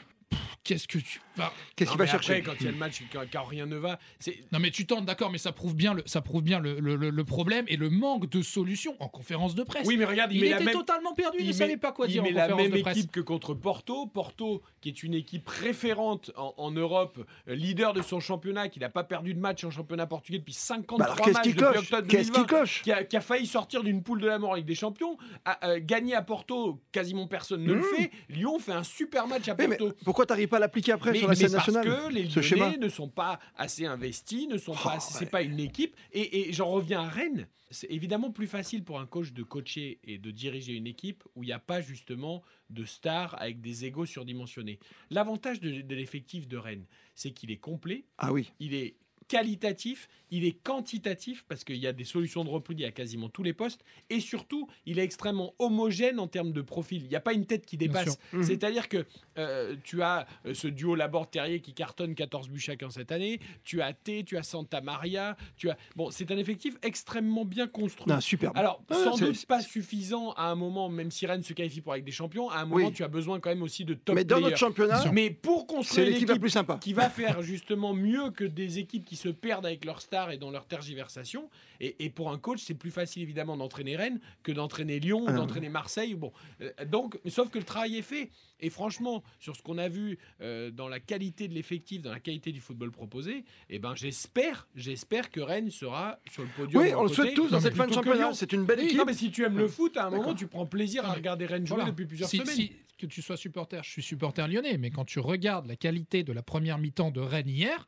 Qu'est-ce 0.65 0.89
que 0.89 0.99
tu. 0.99 1.21
Enfin, 1.39 1.53
Qu'est-ce 1.77 1.91
qu'il 1.91 1.99
va 1.99 2.07
chercher 2.07 2.39
après, 2.39 2.43
quand 2.51 2.57
il 2.59 2.65
y 2.67 2.69
a 2.69 2.73
le 2.73 2.77
match, 2.77 3.01
quand, 3.13 3.21
quand 3.31 3.45
rien 3.45 3.67
ne 3.67 3.77
va, 3.77 4.01
c'est 4.19 4.37
non, 4.51 4.59
mais 4.59 4.73
tu 4.73 4.85
tentes, 4.85 5.05
d'accord, 5.05 5.31
mais 5.31 5.39
ça 5.39 5.53
prouve 5.53 5.77
bien, 5.77 5.95
le, 5.95 6.03
ça 6.07 6.23
prouve 6.23 6.43
bien 6.43 6.59
le, 6.59 6.81
le- 6.81 6.97
le- 6.97 7.11
le 7.11 7.25
problème 7.25 7.65
et 7.69 7.77
le 7.77 7.89
manque 7.89 8.29
de 8.29 8.43
solutions 8.43 8.97
en 8.99 9.07
conférence 9.07 9.55
de 9.55 9.63
presse. 9.63 9.87
oui, 9.87 9.97
mais 9.97 10.05
regarde, 10.05 10.33
il, 10.33 10.39
il 10.39 10.45
était 10.47 10.55
la 10.59 10.61
même. 10.65 10.75
totalement 10.75 11.15
perdu, 11.15 11.37
il, 11.39 11.47
ne 11.47 11.53
savait 11.53 11.77
pas 11.77 11.93
quoi 11.93 12.07
il 12.07 12.13
dire 12.13 12.23
en 12.23 12.25
met 12.27 12.33
la 12.33 12.49
conférence 12.49 12.63
même 12.71 12.79
de 12.79 12.83
presse. 12.83 12.97
équipe 12.97 13.13
que 13.13 13.21
contre 13.21 13.55
Porto. 13.55 14.07
Porto, 14.09 14.61
qui 14.81 14.89
est 14.89 15.05
une 15.05 15.15
équipe 15.15 15.49
référente 15.49 16.33
en, 16.37 16.53
en 16.57 16.73
Europe, 16.73 17.25
euh, 17.49 17.55
leader 17.55 17.93
de 17.93 18.03
son 18.03 18.19
championnat, 18.19 18.69
qui 18.69 18.81
n'a 18.81 18.89
pas 18.89 19.05
perdu 19.05 19.35
de 19.35 19.39
match 19.39 19.63
en 19.63 19.71
championnat 19.71 20.07
portugais 20.09 20.39
depuis 20.39 20.53
53 20.55 20.99
Bah 20.99 21.05
alors 21.13 21.17
matchs 21.19 21.27
qu'est-ce 21.27 21.43
qui 21.43 21.49
depuis 21.55 21.61
cloche 21.61 21.77
octobre 21.93 22.09
Qu'est-ce 22.09 22.33
2020. 22.33 22.41
qui 22.43 22.47
cloche 22.49 22.83
qui 22.83 22.91
a, 22.93 23.05
qui 23.05 23.17
a 23.17 23.21
failli 23.21 23.47
sortir 23.47 23.85
d'une 23.85 24.03
poule 24.03 24.21
de 24.21 24.27
la 24.27 24.41
mort 24.41 24.55
avec 24.55 24.65
des 24.65 24.75
champions, 24.75 25.17
a, 25.45 25.65
euh, 25.69 25.79
gagné 25.81 26.15
à 26.17 26.23
Porto, 26.23 26.81
quasiment 26.91 27.29
personne 27.29 27.63
ne 27.63 27.73
le 27.73 27.81
Mmh. 27.81 27.97
fait. 27.97 28.11
Lyon 28.31 28.59
fait 28.59 28.73
un 28.73 28.83
super 28.83 29.29
match 29.29 29.47
à 29.49 29.55
Oui, 29.57 29.67
mais 29.69 29.77
Porto. 29.77 29.95
Pourquoi 30.17 30.27
t'arrives 30.35 30.49
pas 30.49 30.57
à 30.57 30.61
l'appliquer 30.61 30.93
après 30.93 31.13
Mais, 31.13 31.19
sur 31.19 31.29
la 31.29 31.35
mais 31.35 31.37
scène 31.37 31.53
parce 31.53 31.69
nationale 31.69 32.09
que 32.09 32.15
les 32.15 32.23
ce 32.31 32.41
Lyonnais 32.41 32.43
schéma 32.49 32.77
ne 32.79 32.89
sont 32.89 33.09
pas 33.11 33.39
assez 33.55 33.85
investis, 33.85 34.49
ne 34.49 34.57
sont 34.57 34.73
pas 34.73 34.81
Oh, 34.87 34.89
ouais. 34.95 34.97
c'est 35.01 35.29
pas 35.31 35.43
une 35.43 35.61
équipe. 35.61 35.95
Et, 36.13 36.49
et 36.49 36.53
j'en 36.55 36.71
reviens 36.71 37.03
à 37.03 37.09
Rennes. 37.09 37.47
C'est 37.71 37.91
évidemment 37.91 38.31
plus 38.31 38.47
facile 38.47 38.83
pour 38.83 38.99
un 38.99 39.05
coach 39.05 39.33
de 39.33 39.43
coacher 39.43 39.99
et 40.05 40.17
de 40.17 40.31
diriger 40.31 40.73
une 40.73 40.87
équipe 40.87 41.23
où 41.35 41.43
il 41.43 41.49
n'y 41.49 41.53
a 41.53 41.59
pas 41.59 41.83
justement 41.83 42.43
de 42.71 42.87
stars 42.87 43.37
avec 43.39 43.61
des 43.61 43.85
égos 43.85 44.07
surdimensionnés. 44.07 44.79
L'avantage 45.11 45.61
de, 45.61 45.83
de 45.83 45.95
l'effectif 45.95 46.49
de 46.49 46.57
Rennes, 46.57 46.87
c'est 47.15 47.33
qu'il 47.33 47.51
est 47.51 47.59
complet, 47.59 48.05
Ah 48.17 48.33
oui. 48.33 48.51
il 48.59 48.73
est 48.73 48.95
qualitatif, 49.29 50.09
il 50.31 50.45
est 50.45 50.53
quantitatif 50.63 51.45
parce 51.49 51.63
qu'il 51.63 51.77
y 51.77 51.87
a 51.87 51.93
des 51.93 52.05
solutions 52.05 52.45
de 52.45 52.51
repli 52.51 52.85
à 52.85 52.91
quasiment 52.91 53.29
tous 53.29 53.43
les 53.45 53.53
postes 53.53 53.81
et 54.11 54.19
surtout 54.21 54.69
il 54.85 54.99
est 54.99 55.03
extrêmement 55.05 55.55
homogène 55.59 56.19
en 56.19 56.27
termes 56.27 56.53
de 56.53 56.63
profil. 56.63 57.03
Il 57.05 57.09
n'y 57.09 57.15
a 57.17 57.21
pas 57.21 57.33
une 57.33 57.47
tête 57.47 57.65
qui 57.65 57.77
dépasse. 57.77 58.19
Mhm. 58.33 58.43
C'est-à-dire 58.43 58.89
que 58.89 59.05
euh, 59.39 59.77
tu 59.85 60.03
as 60.03 60.27
euh, 60.47 60.55
ce 60.55 60.67
duo 60.69 60.95
Laborde-Terrier 60.97 61.61
qui 61.61 61.75
cartonne 61.75 62.15
14 62.15 62.49
buts 62.49 62.59
chacun 62.59 62.91
cette 62.91 63.13
année, 63.13 63.39
tu 63.63 63.83
as 63.83 63.93
T, 63.93 64.25
tu 64.25 64.37
as 64.37 64.43
Santa 64.43 64.81
Maria, 64.81 65.37
tu 65.57 65.71
as 65.71 65.77
bon 65.95 66.11
c'est 66.11 66.31
un 66.33 66.39
effectif 66.39 66.75
extrêmement 66.83 67.45
bien 67.45 67.67
construit. 67.69 68.13
Non, 68.13 68.21
superbe. 68.21 68.57
Alors, 68.57 68.83
Ah, 68.91 68.95
sans 68.95 69.17
c'est- 69.17 69.27
doute 69.27 69.47
pas 69.47 69.61
suffisant 69.61 70.33
à 70.33 70.47
un 70.51 70.55
moment, 70.57 70.89
même 70.89 71.11
si 71.11 71.27
Rennes 71.27 71.43
se 71.43 71.53
qualifie 71.53 71.81
pour 71.81 71.93
avec 71.93 72.05
des 72.05 72.11
champions, 72.13 72.51
à 72.51 72.59
un 72.61 72.65
moment, 72.67 72.87
Oui. 72.87 72.93
tu 72.93 73.05
as 73.05 73.09
besoin 73.09 73.39
quand 73.41 73.51
même 73.51 73.63
aussi 73.63 73.85
de 73.85 73.95
top 73.95 74.15
mais 74.17 74.25
dans 74.25 74.37
players. 74.37 74.51
notre 74.51 74.59
championnat, 74.59 75.05
Mais 75.13 75.31
pour 75.31 75.67
construire 75.67 76.09
l'équipe 76.09 76.29
la 76.29 76.39
plus 76.39 76.51
sympa. 76.51 76.79
qui 76.81 76.93
va 76.93 77.09
faire 77.11 77.43
justement 77.43 77.95
mieux 77.95 78.31
que 78.31 78.45
des 78.45 78.79
équipes 78.79 79.05
qui 79.05 79.16
se 79.17 79.29
perdent 79.29 79.67
avec 79.67 79.85
leurs 79.85 80.01
stars 80.01 80.31
et 80.31 80.39
dans 80.39 80.51
leur 80.51 80.67
tergiversation. 80.67 81.51
Et, 81.81 82.05
et 82.05 82.11
pour 82.11 82.31
un 82.31 82.39
coach, 82.39 82.61
c'est 82.63 82.75
plus 82.75 82.91
facile 82.91 83.23
évidemment 83.23 83.57
d'entraîner 83.57 83.97
Rennes 83.97 84.21
que 84.43 84.53
d'entraîner 84.53 85.01
Lyon 85.01 85.23
ou 85.25 85.29
Ah. 85.29 85.33
d'entraîner 85.33 85.69
Marseille. 85.69 86.15
Bon, 86.15 86.33
Euh, 86.61 86.71
donc, 86.87 87.19
sauf 87.27 87.51
que 87.51 87.59
le 87.59 87.65
travail 87.65 87.97
est 87.99 88.03
fait. 88.03 88.31
Et 88.61 88.71
franchement, 88.71 89.23
sur 89.39 89.55
ce 89.57 89.63
qu'on 89.63 89.77
a 89.79 89.89
vu 89.89 90.19
euh, 90.41 90.71
dans 90.71 90.89
la 90.89 90.99
qualité 91.01 91.47
de 91.49 91.53
l'effectif, 91.55 92.01
dans 92.03 92.11
la 92.13 92.21
qualité 92.21 92.53
du 92.53 92.61
football 92.61 92.91
proposé, 92.91 93.45
eh 93.69 93.79
ben 93.79 93.95
j'espère, 93.95 94.67
j'espère 94.75 95.31
que 95.31 95.41
Rennes 95.41 95.71
sera 95.71 96.19
sur 96.31 96.43
le 96.43 96.49
podium. 96.57 96.83
Oui, 96.83 96.95
on 96.95 97.03
le 97.03 97.09
souhaite 97.09 97.35
tous 97.35 97.49
dans 97.51 97.61
cette 97.61 97.75
fin 97.75 97.87
de 97.87 97.93
championnat. 97.93 98.33
C'est 98.33 98.53
une 98.53 98.65
belle 98.65 98.79
Oui, 98.79 98.85
équipe. 98.87 98.99
Non, 98.99 99.05
mais 99.05 99.13
si 99.15 99.31
tu 99.31 99.45
aimes 99.45 99.59
le 99.59 99.69
foot, 99.69 99.97
à 99.99 100.07
un 100.07 100.11
moment, 100.11 100.35
tu 100.35 100.47
prends 100.47 100.65
plaisir 100.67 101.05
à 101.05 101.13
regarder 101.13 101.45
Rennes 101.47 101.67
jouer 101.67 101.77
Voilà. 101.77 101.91
depuis 101.91 102.07
plusieurs 102.07 102.29
Si- 102.31 102.39
semaines. 102.39 102.55
si- 102.55 102.73
que 102.99 103.05
tu 103.05 103.21
sois 103.21 103.37
supporter, 103.37 103.85
je 103.85 103.91
suis 103.91 104.03
supporter 104.03 104.49
lyonnais, 104.49 104.79
mais 104.79 104.89
quand 104.91 105.05
tu 105.05 105.19
regardes 105.21 105.67
la 105.67 105.77
qualité 105.77 106.25
de 106.25 106.33
la 106.33 106.43
première 106.43 106.79
mi-temps 106.79 107.11
de 107.11 107.21
Rennes 107.21 107.47
hier, 107.51 107.87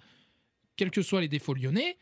quels 0.79 0.91
que 0.91 1.03
soient 1.03 1.21
les 1.21 1.29
défauts 1.29 1.53
lyonnais, 1.53 1.99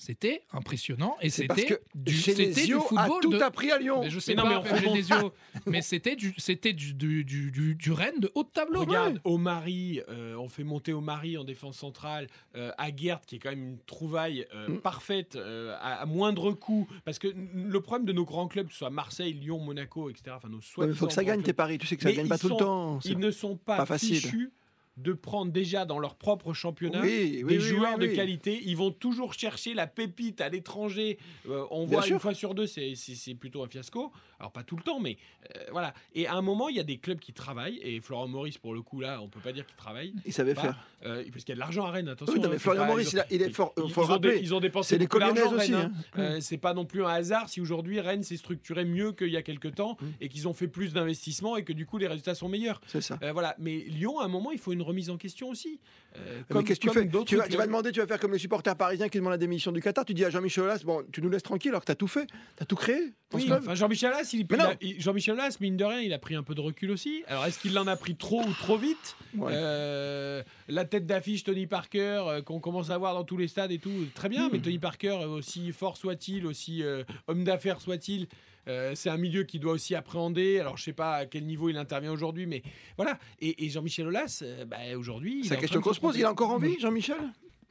c'était 0.00 0.42
impressionnant 0.52 1.16
et 1.20 1.28
c'était 1.28 1.64
que 1.64 1.80
du, 1.92 2.14
c'était 2.14 2.46
du 2.46 2.52
Genesio 2.54 2.78
a 2.78 3.06
football 3.06 3.20
tout 3.20 3.30
de. 3.32 3.40
appris 3.40 3.72
à 3.72 3.78
Lyon. 3.78 4.02
Mais 4.02 4.10
je 4.10 4.20
sais 4.20 4.36
Mais 4.36 4.44
non, 4.44 4.48
pas, 4.48 4.62
mais 4.62 4.70
on- 4.72 4.76
Genesio, 4.94 5.32
mais 5.66 5.82
c'était 5.82 6.14
du, 6.14 6.32
c'était 6.38 6.72
du, 6.72 6.94
du, 6.94 7.24
du, 7.24 7.50
du- 7.50 7.74
du 7.74 7.90
Rennes 7.90 8.20
de 8.20 8.30
haut 8.36 8.44
de 8.44 8.48
tableau. 8.48 8.78
Regarde, 8.82 9.20
Omari, 9.24 10.00
euh, 10.08 10.36
on 10.36 10.48
fait 10.48 10.62
monter 10.62 10.92
Omari 10.92 11.36
en 11.36 11.42
défense 11.42 11.78
centrale, 11.78 12.28
euh, 12.54 12.70
Aguerd 12.78 13.24
qui 13.26 13.34
est 13.34 13.38
quand 13.40 13.50
même 13.50 13.70
une 13.70 13.78
trouvaille 13.86 14.46
euh, 14.54 14.68
Mm. 14.68 14.78
parfaite 14.82 15.34
euh, 15.34 15.74
à, 15.80 15.94
à 16.02 16.06
moindre 16.06 16.52
coût. 16.52 16.86
Parce 17.04 17.18
que 17.18 17.26
le 17.54 17.80
problème 17.80 18.06
de 18.06 18.12
nos 18.12 18.24
grands 18.24 18.46
clubs, 18.46 18.66
que 18.68 18.72
ce 18.72 18.78
soit 18.78 18.90
Marseille, 18.90 19.32
Lyon, 19.32 19.58
Monaco, 19.58 20.10
etc., 20.10 20.36
enfin 20.36 20.48
nos 20.48 20.58
Ouais, 20.76 20.86
mais 20.86 20.94
faut 20.94 21.08
que 21.08 21.12
ça 21.12 21.24
gagne 21.24 21.42
tes 21.42 21.52
paris. 21.52 21.76
Tu 21.78 21.88
sais 21.88 21.96
que 21.96 22.02
ça 22.04 22.10
Mais 22.10 22.14
gagne 22.14 22.28
pas 22.28 22.38
tout 22.38 22.50
le 22.50 22.56
temps. 22.56 23.00
Ils 23.04 23.18
ne 23.18 23.32
sont 23.32 23.56
pas, 23.56 23.78
pas 23.78 23.86
facile. 23.86 24.20
fichus 24.20 24.52
de 24.98 25.12
prendre 25.12 25.52
déjà 25.52 25.84
dans 25.84 25.98
leur 25.98 26.14
propre 26.16 26.52
championnat 26.52 27.00
Oui, 27.02 27.42
oui, 27.42 27.44
des 27.44 27.58
oui, 27.58 27.60
joueurs 27.60 27.98
de 27.98 28.06
qualité. 28.06 28.60
Ils 28.64 28.76
vont 28.76 28.90
toujours 28.90 29.32
chercher 29.34 29.74
la 29.74 29.86
pépite 29.86 30.40
à 30.40 30.48
l'étranger. 30.48 31.18
Euh, 31.48 31.64
on 31.70 31.86
Bien 31.86 31.98
voit 31.98 32.02
sûr. 32.02 32.14
une 32.14 32.20
fois 32.20 32.34
sur 32.34 32.54
deux, 32.54 32.66
c'est 32.66 33.34
plutôt 33.34 33.62
un 33.64 33.68
fiasco. 33.68 34.12
Alors 34.40 34.52
pas 34.52 34.62
tout 34.62 34.76
le 34.76 34.82
temps, 34.82 35.00
mais 35.00 35.16
euh, 35.56 35.64
voilà. 35.72 35.92
Et 36.14 36.28
à 36.28 36.34
un 36.34 36.42
moment, 36.42 36.68
il 36.68 36.76
y 36.76 36.80
a 36.80 36.84
des 36.84 36.98
clubs 36.98 37.18
qui 37.18 37.32
travaillent. 37.32 37.78
Et 37.82 38.00
Florent 38.00 38.28
Maurice, 38.28 38.56
pour 38.58 38.72
le 38.74 38.82
coup, 38.82 39.00
là, 39.00 39.20
on 39.20 39.28
peut 39.28 39.40
pas 39.40 39.50
dire 39.52 39.66
qu'il 39.66 39.74
travaille. 39.76 40.14
Il 40.24 40.32
savait 40.32 40.54
Pas, 40.54 40.60
faire. 40.62 40.78
euh, 41.06 41.24
parce 41.32 41.44
qu'il 41.44 41.48
y 41.48 41.52
a 41.52 41.54
de 41.56 41.60
l'argent 41.60 41.86
à 41.86 41.90
Rennes, 41.90 42.08
attention. 42.08 42.34
Oui, 42.34 42.40
non, 42.40 42.46
hein, 42.46 42.50
mais 42.52 42.58
Florian 42.58 42.82
pas- 42.82 42.86
Maurice, 42.88 43.12
il, 43.12 43.18
a- 43.20 43.26
il 43.32 43.42
est 43.42 43.50
fort. 43.50 43.72
ils, 43.76 43.90
faut 43.92 44.04
ils 44.04 44.12
ont 44.12 44.16
dé- 44.18 44.38
ils 44.40 44.54
ont 44.54 44.60
dépensé 44.60 44.96
beaucoup 44.98 45.18
d'argent, 45.18 45.52
aussi. 45.54 45.74
Hein. 45.74 45.90
hein. 46.14 46.40
C'est 46.40 46.58
pas 46.58 46.72
non 46.74 46.84
plus 46.84 47.04
un 47.04 47.08
hasard 47.08 47.48
si 47.48 47.60
aujourd'hui 47.60 47.98
Rennes 48.00 48.22
s'est 48.22 48.36
structuré 48.36 48.84
mieux 48.84 49.10
qu'il 49.12 49.28
y 49.30 49.36
a 49.36 49.42
quelques 49.42 49.74
temps 49.74 49.96
Mm. 50.00 50.06
et 50.20 50.28
qu'ils 50.28 50.46
ont 50.46 50.52
fait 50.54 50.68
plus 50.68 50.92
d'investissements 50.92 51.56
et 51.56 51.64
que 51.64 51.72
du 51.72 51.84
coup 51.86 51.98
les 51.98 52.06
résultats 52.06 52.34
sont 52.36 52.48
meilleurs. 52.48 52.80
C'est 52.86 53.00
ça. 53.00 53.18
Voilà. 53.32 53.56
Mais 53.58 53.78
Lyon, 53.88 54.20
à 54.20 54.24
un 54.26 54.28
moment, 54.28 54.52
il 54.52 54.58
faut 54.58 54.72
une 54.72 54.82
remise 54.88 55.10
en 55.10 55.16
question 55.16 55.48
aussi. 55.48 55.80
Euh, 56.16 56.42
Mais 56.54 56.64
qu'est-ce 56.64 56.80
que 56.80 56.88
tu 56.88 56.94
fais 56.94 57.06
tu 57.08 57.16
vas, 57.16 57.24
tu 57.24 57.36
vas 57.36 57.46
clubs. 57.46 57.66
demander, 57.66 57.92
tu 57.92 58.00
vas 58.00 58.06
faire 58.06 58.18
comme 58.18 58.32
les 58.32 58.38
supporters 58.38 58.76
parisiens 58.76 59.08
qui 59.08 59.18
demandent 59.18 59.32
la 59.32 59.38
démission 59.38 59.70
du 59.72 59.80
Qatar. 59.80 60.04
Tu 60.04 60.14
dis 60.14 60.24
à 60.24 60.30
Jean-Michel 60.30 60.64
Aulas, 60.64 60.80
bon, 60.84 61.04
tu 61.12 61.22
nous 61.22 61.28
laisses 61.30 61.42
tranquille 61.42 61.70
alors 61.70 61.82
que 61.82 61.86
tu 61.86 61.92
as 61.92 61.96
tout 61.96 62.08
fait, 62.08 62.26
tu 62.26 62.62
as 62.62 62.66
tout 62.66 62.76
créé. 62.76 62.98
Oui, 63.34 63.48
enfin, 63.52 63.74
Jean-Michel 63.74 64.10
Aulas, 64.12 64.30
il, 64.32 64.46
il 64.80 65.00
Jean-Michel 65.00 65.34
Aulas, 65.34 65.58
mine 65.60 65.76
de 65.76 65.84
rien, 65.84 66.00
il 66.00 66.12
a 66.12 66.18
pris 66.18 66.34
un 66.34 66.42
peu 66.42 66.54
de 66.54 66.60
recul 66.60 66.90
aussi. 66.90 67.22
Alors, 67.28 67.44
est-ce 67.46 67.58
qu'il 67.58 67.78
en 67.78 67.86
a 67.86 67.96
pris 67.96 68.16
trop 68.16 68.42
ou 68.42 68.52
trop 68.54 68.76
vite 68.78 69.16
Ouais. 69.36 69.52
Euh, 69.54 70.42
La 70.68 70.84
tête 70.84 71.06
d'affiche 71.06 71.44
Tony 71.44 71.66
Parker, 71.66 72.22
euh, 72.26 72.42
qu'on 72.42 72.58
commence 72.60 72.90
à 72.90 72.98
voir 72.98 73.14
dans 73.14 73.24
tous 73.24 73.36
les 73.36 73.48
stades 73.48 73.70
et 73.70 73.78
tout, 73.78 74.06
très 74.14 74.28
bien. 74.28 74.48
Hmm. 74.48 74.52
Mais 74.52 74.58
Tony 74.60 74.78
Parker, 74.78 75.18
aussi 75.28 75.72
fort 75.72 75.96
soit-il, 75.96 76.46
aussi 76.46 76.82
homme 77.26 77.44
d'affaires 77.44 77.80
soit-il, 77.80 78.28
euh, 78.68 78.94
c'est 78.94 79.10
un 79.10 79.16
milieu 79.16 79.44
qui 79.44 79.58
doit 79.58 79.72
aussi 79.72 79.94
appréhender. 79.94 80.58
Alors, 80.60 80.76
je 80.76 80.84
sais 80.84 80.92
pas 80.92 81.14
à 81.16 81.26
quel 81.26 81.44
niveau 81.46 81.68
il 81.68 81.76
intervient 81.76 82.12
aujourd'hui, 82.12 82.46
mais 82.46 82.62
voilà. 82.96 83.18
Et, 83.40 83.64
et 83.64 83.70
Jean-Michel 83.70 84.06
Aulas, 84.06 84.40
euh, 84.42 84.64
bah, 84.64 84.78
aujourd'hui, 84.96 85.40
C'est 85.42 85.48
est 85.52 85.56
la 85.56 85.60
question 85.60 85.80
qu'on 85.80 85.92
se 85.92 86.00
pose. 86.00 86.16
Il 86.16 86.24
a 86.24 86.30
encore 86.30 86.50
envie, 86.50 86.78
Jean-Michel? 86.80 87.16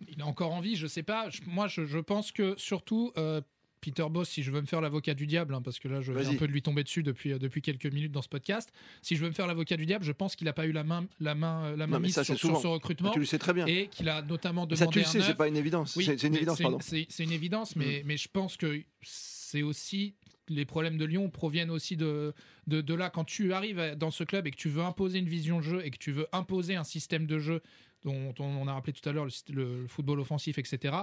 Il 0.09 0.21
a 0.21 0.25
encore 0.25 0.53
envie, 0.53 0.75
je 0.75 0.87
sais 0.87 1.03
pas. 1.03 1.29
Je- 1.29 1.41
moi, 1.47 1.67
je, 1.67 1.85
je 1.85 1.99
pense 1.99 2.31
que 2.31 2.53
surtout. 2.57 3.11
euh, 3.17 3.41
Peter 3.79 4.05
Boss, 4.09 4.27
si 4.27 4.41
je 4.41 4.49
veux 4.51 4.59
me 4.59 4.65
faire 4.65 4.81
l'avocat 4.81 5.13
du 5.13 5.27
diable, 5.27 5.53
hein, 5.53 5.61
parce 5.61 5.77
que 5.77 5.87
là 5.87 6.01
je 6.01 6.11
viens 6.11 6.23
Vas-y. 6.23 6.33
un 6.33 6.37
peu 6.39 6.47
de 6.47 6.51
lui 6.51 6.63
tomber 6.63 6.83
dessus 6.83 7.03
depuis, 7.03 7.31
euh, 7.33 7.37
depuis 7.37 7.61
quelques 7.61 7.85
minutes 7.85 8.11
dans 8.11 8.23
ce 8.23 8.27
podcast, 8.27 8.73
si 9.03 9.15
je 9.15 9.21
veux 9.21 9.27
me 9.29 9.33
faire 9.35 9.45
l'avocat 9.45 9.77
du 9.77 9.85
diable, 9.85 10.03
je 10.03 10.11
pense 10.11 10.35
qu'il 10.35 10.45
n'a 10.45 10.51
pas 10.51 10.65
eu 10.65 10.71
la 10.71 10.83
main, 10.83 11.05
la 11.19 11.35
main, 11.35 11.63
euh, 11.65 11.75
la 11.77 11.85
main 11.85 11.93
Non, 11.97 11.99
mais 11.99 12.07
mise 12.07 12.15
ça, 12.15 12.23
sur, 12.23 12.37
ce 12.39 12.67
recrutement 12.67 13.11
Tu 13.11 13.19
le 13.19 13.25
sais 13.25 13.37
très 13.37 13.53
bien. 13.53 13.67
et 13.67 13.87
qu'il 13.87 14.09
a 14.09 14.23
notamment 14.23 14.63
Ça, 14.63 14.75
demandé 14.75 14.93
tu 14.93 14.99
le 14.99 15.05
sais, 15.05 15.21
c'est 15.21 15.35
pas 15.35 15.47
une 15.47 15.55
évidence. 15.55 15.95
Oui, 15.95 16.05
c'est 16.05 16.21
une 16.23 16.31
mais 16.31 16.37
évidence, 16.37 16.59
pardon. 16.59 16.79
C'est 16.81 17.05
c'est 17.07 17.23
une 17.23 17.31
évidence, 17.31 17.75
mais, 17.75 18.01
mais 18.03 18.17
je 18.17 18.27
pense 18.27 18.57
que 18.57 18.81
c'est 19.03 19.61
aussi 19.61 20.15
les 20.49 20.65
problèmes 20.65 20.97
de 20.97 21.05
Lyon 21.05 21.29
proviennent 21.29 21.71
aussi 21.71 21.97
de, 21.97 22.33
de, 22.67 22.93
là. 22.93 23.09
Quand 23.09 23.23
tu 23.23 23.53
arrives 23.53 23.95
dans 23.97 24.11
ce 24.11 24.23
club 24.23 24.47
et 24.47 24.51
que 24.51 24.55
tu 24.57 24.69
veux 24.69 24.83
imposer 24.83 25.19
une 25.19 25.27
vision 25.27 25.57
de 25.57 25.63
jeu 25.63 25.85
et 25.85 25.91
que 25.91 25.97
tu 25.97 26.11
veux 26.11 26.27
imposer 26.31 26.75
un 26.75 26.83
système 26.83 27.25
de 27.25 27.39
jeu 27.39 27.61
dont 28.03 28.33
on, 28.39 28.67
a 28.67 28.73
rappelé 28.73 28.93
tout 28.93 29.07
à 29.07 29.11
l'heure 29.11 29.27
le, 29.49 29.87
football 29.87 30.19
offensif, 30.19 30.57
etc. 30.57 30.95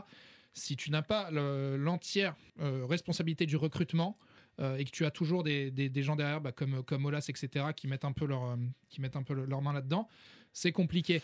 Si 0.52 0.76
tu 0.76 0.90
n'as 0.90 1.02
pas 1.02 1.30
le- 1.30 1.76
l'entière 1.76 2.36
euh, 2.60 2.86
responsabilité 2.86 3.46
du 3.46 3.56
recrutement 3.56 4.16
euh, 4.60 4.76
et 4.76 4.84
que 4.84 4.90
tu 4.90 5.04
as 5.04 5.10
toujours 5.10 5.42
des, 5.42 5.70
des- 5.70 6.02
gens 6.02 6.16
derrière, 6.16 6.40
bah, 6.40 6.52
comme, 6.52 6.82
comme 6.84 7.04
Olas, 7.04 7.26
etc., 7.28 7.66
qui 7.74 7.88
mettent 7.88 8.04
un 8.04 8.12
peu 8.12 8.26
leur, 8.26 8.44
euh, 8.44 8.56
qui 8.88 9.00
mettent 9.00 9.16
un 9.16 9.24
peu 9.24 9.34
main 9.34 9.72
là-dedans, 9.72 10.08
c'est 10.52 10.72
compliqué. 10.72 11.22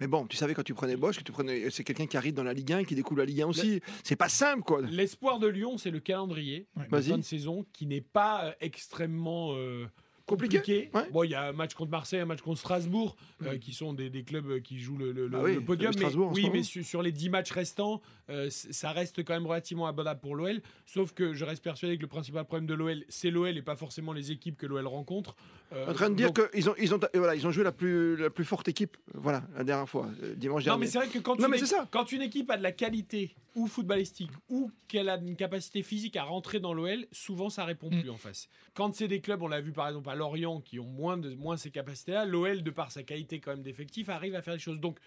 Mais 0.00 0.06
bon, 0.06 0.26
tu 0.26 0.36
savais 0.36 0.54
quand 0.54 0.62
tu 0.62 0.74
prenais 0.74 0.96
Bosch 0.96 1.18
que 1.18 1.24
tu 1.24 1.32
prenais, 1.32 1.70
c'est 1.70 1.82
quelqu'un 1.84 2.06
qui 2.06 2.16
arrive 2.16 2.34
dans 2.34 2.44
la 2.44 2.52
Ligue 2.52 2.72
1 2.72 2.78
et 2.78 2.84
qui 2.84 2.94
découvre 2.94 3.18
la 3.20 3.24
Ligue 3.26 3.42
1 3.42 3.46
aussi. 3.48 3.80
C'est 4.04 4.16
pas 4.16 4.28
simple, 4.28 4.62
quoi. 4.62 4.80
L'espoir 4.82 5.38
de 5.40 5.48
Lyon, 5.48 5.76
c'est 5.78 5.90
le 5.90 6.00
calendrier 6.00 6.66
Ouais. 6.76 6.86
de 6.90 7.00
fin 7.02 7.18
de 7.18 7.22
saison 7.22 7.64
qui 7.72 7.86
n'est 7.86 8.00
pas 8.00 8.44
euh, 8.46 8.52
extrêmement 8.60 9.54
euh, 9.54 9.86
Compliqué 10.28 10.58
compliqué. 10.58 10.90
Ouais. 10.94 11.10
Bon, 11.10 11.24
il 11.24 11.30
y 11.30 11.34
a 11.34 11.48
un 11.48 11.52
match 11.52 11.74
contre 11.74 11.90
Marseille, 11.90 12.20
un 12.20 12.26
match 12.26 12.40
contre 12.42 12.58
Strasbourg, 12.60 13.16
euh, 13.44 13.56
qui 13.58 13.72
sont 13.72 13.92
des, 13.94 14.10
des 14.10 14.22
clubs 14.22 14.48
euh, 14.50 14.60
qui 14.60 14.78
jouent 14.78 14.98
le, 14.98 15.10
le- 15.12 15.28
Bah 15.28 15.38
le- 15.38 15.44
oui, 15.44 15.54
le 15.54 15.60
podium. 15.62 15.92
Mais, 15.98 16.04
oui, 16.14 16.50
mais 16.52 16.62
su- 16.62 16.84
sur 16.84 17.02
les 17.02 17.12
10 17.12 17.30
matchs 17.30 17.50
restants, 17.50 18.00
euh, 18.30 18.48
ça 18.50 18.92
reste 18.92 19.24
quand 19.24 19.32
même 19.34 19.46
relativement 19.46 19.86
abordable 19.86 20.20
pour 20.20 20.36
l'OL. 20.36 20.60
Sauf 20.86 21.12
que 21.12 21.32
je 21.34 21.44
reste 21.44 21.62
persuadé 21.64 21.96
que 21.96 22.02
le 22.02 22.08
principal 22.08 22.44
problème 22.44 22.66
de 22.66 22.74
l'OL, 22.74 23.04
c'est 23.08 23.30
l'OL 23.30 23.56
et 23.56 23.62
pas 23.62 23.76
forcément 23.76 24.12
les 24.12 24.30
équipes 24.30 24.56
que 24.56 24.66
l'OL 24.66 24.86
rencontre. 24.86 25.34
Euh, 25.72 25.90
En 25.90 25.92
train 25.94 26.10
de 26.10 26.14
dire 26.14 26.32
donc- 26.32 26.50
qu'ils 26.50 26.68
ont, 26.70 26.74
ils 26.78 26.94
ont, 26.94 27.00
et 27.12 27.18
voilà, 27.18 27.34
ils 27.34 27.46
ont 27.46 27.50
joué 27.50 27.64
la 27.64 27.72
plus, 27.72 28.16
la 28.16 28.30
plus 28.30 28.44
forte 28.44 28.68
équipe, 28.68 28.96
voilà, 29.14 29.42
la 29.56 29.64
dernière 29.64 29.88
fois, 29.88 30.08
euh, 30.22 30.34
dimanche 30.34 30.62
Non, 30.64 30.72
dernier. 30.72 30.80
mais 30.80 30.86
c'est 30.90 30.98
vrai 30.98 31.08
que 31.08 31.18
quand, 31.18 31.38
Non, 31.38 31.44
une 31.46 31.50
mais 31.50 31.56
équipe- 31.58 31.68
c'est 31.68 31.74
ça. 31.76 31.88
quand 31.90 32.10
une 32.12 32.22
équipe 32.22 32.50
a 32.50 32.56
de 32.56 32.62
la 32.62 32.72
qualité 32.72 33.34
ou 33.58 33.66
footballistique 33.66 34.30
ou 34.48 34.70
qu'elle 34.86 35.08
a 35.08 35.16
une 35.16 35.36
capacité 35.36 35.82
physique 35.82 36.16
à 36.16 36.22
rentrer 36.22 36.60
dans 36.60 36.72
l'OL, 36.72 37.06
souvent 37.12 37.50
ça 37.50 37.64
répond 37.64 37.90
Mm. 37.90 38.00
plus 38.00 38.10
en 38.10 38.16
face. 38.16 38.48
Quand 38.74 38.94
c'est 38.94 39.08
des 39.08 39.20
clubs, 39.20 39.42
on 39.42 39.48
l'a 39.48 39.60
vu 39.60 39.72
par 39.72 39.88
exemple 39.88 40.08
à 40.08 40.14
Lorient, 40.14 40.60
qui 40.60 40.78
ont 40.78 40.84
moins, 40.84 41.16
de, 41.18 41.34
moins 41.34 41.56
ces 41.56 41.70
capacités-là, 41.70 42.24
l'OL, 42.24 42.62
de 42.62 42.70
par 42.70 42.90
sa 42.92 43.02
qualité 43.02 43.40
quand 43.40 43.50
même 43.50 43.62
d'effectif, 43.62 44.08
arrive 44.08 44.34
à 44.34 44.42
faire 44.42 44.54
des 44.54 44.60
choses. 44.60 44.78
Donc, 44.80 44.98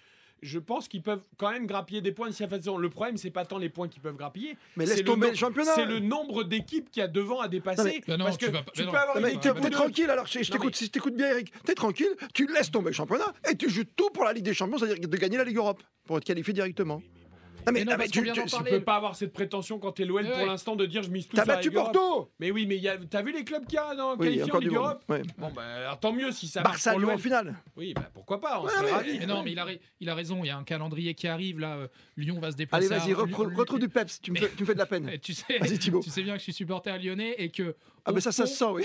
je 0.44 0.58
pense 0.58 0.88
qu'ils 0.88 1.04
peuvent 1.04 1.22
quand 1.38 1.52
même 1.52 1.68
grappiller 1.68 2.02
des 2.02 2.12
points 2.12 2.28
de 2.28 2.34
saison. 2.34 2.76
Le 2.78 2.90
problème, 2.90 3.16
c'est 3.16 3.30
pas 3.30 3.46
tant 3.46 3.60
les 3.60 3.70
points 3.70 3.88
qu'ils 3.88 4.02
peuvent 4.02 4.16
grappiller, 4.16 4.58
mais 4.76 4.88
laisse 4.88 4.98
le 4.98 5.04
tomber 5.04 5.30
le 5.30 5.36
championnat. 5.36 5.72
c'est 5.76 5.86
le 5.86 6.00
nombre 6.00 6.44
d'équipes 6.44 6.90
qu'il 6.90 7.02
y 7.02 7.04
a 7.04 7.08
devant 7.08 7.40
à 7.42 7.48
dépasser. 7.48 8.02
Non, 8.08 8.18
mais- 8.18 8.24
parce 8.24 8.38
que 8.38 8.46
tu 8.48 8.52
peux 8.52 8.84
non. 8.86 8.94
avoir 8.94 9.22
mais 9.22 9.36
t'es 9.40 9.70
tranquille, 9.70 10.10
alors 10.10 10.26
je, 10.26 10.40
t'écoute 10.40 10.72
mais- 10.72 10.74
si 10.78 10.86
je 10.86 10.90
t'écoute 10.90 11.16
bien, 11.16 11.30
Eric. 11.30 11.54
T'es 11.64 11.76
tranquille, 11.76 12.10
tu 12.34 12.48
laisses 12.48 12.72
tomber 12.72 12.88
le 12.90 12.94
championnat 12.96 13.32
et 13.52 13.56
tu 13.56 13.70
joues 13.70 13.84
tout 13.96 14.10
pour 14.10 14.24
la 14.24 14.34
Ligue 14.34 14.46
des 14.46 14.56
Champions, 14.56 14.80
c'est-à-dire 14.80 15.08
de 15.08 15.18
gagner 15.18 15.38
la 15.38 15.44
Ligue 15.44 15.58
Europe 15.58 15.84
pour 16.06 16.18
être 16.18 16.26
qualifié 16.26 16.54
directement. 16.54 16.96
Oui, 16.98 17.21
Non, 17.66 17.72
mais, 17.72 17.80
Mais 17.80 17.86
non, 17.86 17.92
mais 17.92 17.98
parce 17.98 18.12
tu, 18.12 18.24
tu- 18.32 18.64
peux 18.70 18.82
pas 18.82 18.96
avoir 18.96 19.16
cette 19.16 19.34
prétention 19.34 19.78
quand 19.80 19.92
t'es 19.92 20.06
l'OL 20.06 20.26
pour 20.30 20.46
l'instant 20.46 20.76
de 20.76 20.86
dire 20.86 21.04
je 21.04 21.10
mise 21.10 21.28
tout 21.28 21.36
t'as 21.36 21.44
sur 21.44 21.50
la 21.52 21.56
battu. 21.58 21.72
Porto 21.72 22.32
Mais 22.40 22.52
oui, 22.52 22.66
mais 22.66 22.76
il 22.78 22.84
y 22.84 22.88
a- 22.90 22.98
t'as 22.98 23.22
vu 23.22 23.32
les 23.32 23.44
clubs 23.44 23.66
qu'il 23.66 23.76
y 23.76 23.78
a 23.80 23.96
dans 23.96 24.12
Oui, 24.18 24.26
qualifiés 24.26 24.52
en 24.52 24.58
Ligue. 24.60 24.74
Europe 24.74 25.04
Ouais. 25.10 25.22
Bon, 25.38 25.52
bah, 25.56 25.62
alors, 25.64 26.00
tant 26.00 26.12
mieux 26.14 26.32
si 26.32 26.48
ça 26.48 26.62
marche 26.62 26.84
Barça, 26.84 26.98
Lyon 26.98 27.14
en 27.14 27.18
finale. 27.18 27.56
Oui, 27.78 27.94
bah, 27.94 28.10
pourquoi 28.14 28.40
pas, 28.40 28.60
on 28.62 28.66
Ouais, 28.66 28.72
mais- 28.84 28.92
ravis. 28.92 29.20
Mais 29.20 29.26
non, 29.26 29.44
mais 29.44 29.52
il 29.52 29.60
a, 29.60 29.66
ri- 29.66 29.80
il 30.00 30.10
a 30.10 30.16
raison. 30.16 30.44
Il 30.44 30.48
y 30.48 30.50
a 30.50 30.58
un 30.58 30.64
calendrier 30.64 31.14
qui 31.14 31.28
arrive 31.28 31.60
là. 31.60 31.76
euh, 31.78 31.88
Lyon 32.18 32.40
va 32.40 32.52
se 32.52 32.58
déplacer. 32.58 32.92
Allez, 32.94 33.00
vas-y, 33.14 33.14
retrouve 33.14 33.80
du 33.80 33.90
peps, 33.90 34.22
tu 34.22 34.32
me, 34.32 34.38
fais, 34.38 34.50
tu 34.56 34.64
me 34.64 34.68
fais 34.68 34.74
de 34.74 34.80
la 34.80 34.86
peine. 34.86 35.12
Tu 35.22 35.34
sais, 35.34 35.60
Vas-y, 35.60 35.78
Thibaut. 35.78 36.00
tu 36.02 36.10
sais 36.10 36.24
bien 36.24 36.34
que 36.34 36.40
je 36.40 36.44
suis 36.44 36.54
supporter 36.54 36.98
lyonnais 36.98 37.36
et 37.38 37.50
que. 37.50 37.76
Ah, 38.06 38.12
mais 38.12 38.22
ça, 38.22 38.32
ça 38.32 38.48
se 38.48 38.56
sent, 38.56 38.66
oui. 38.72 38.84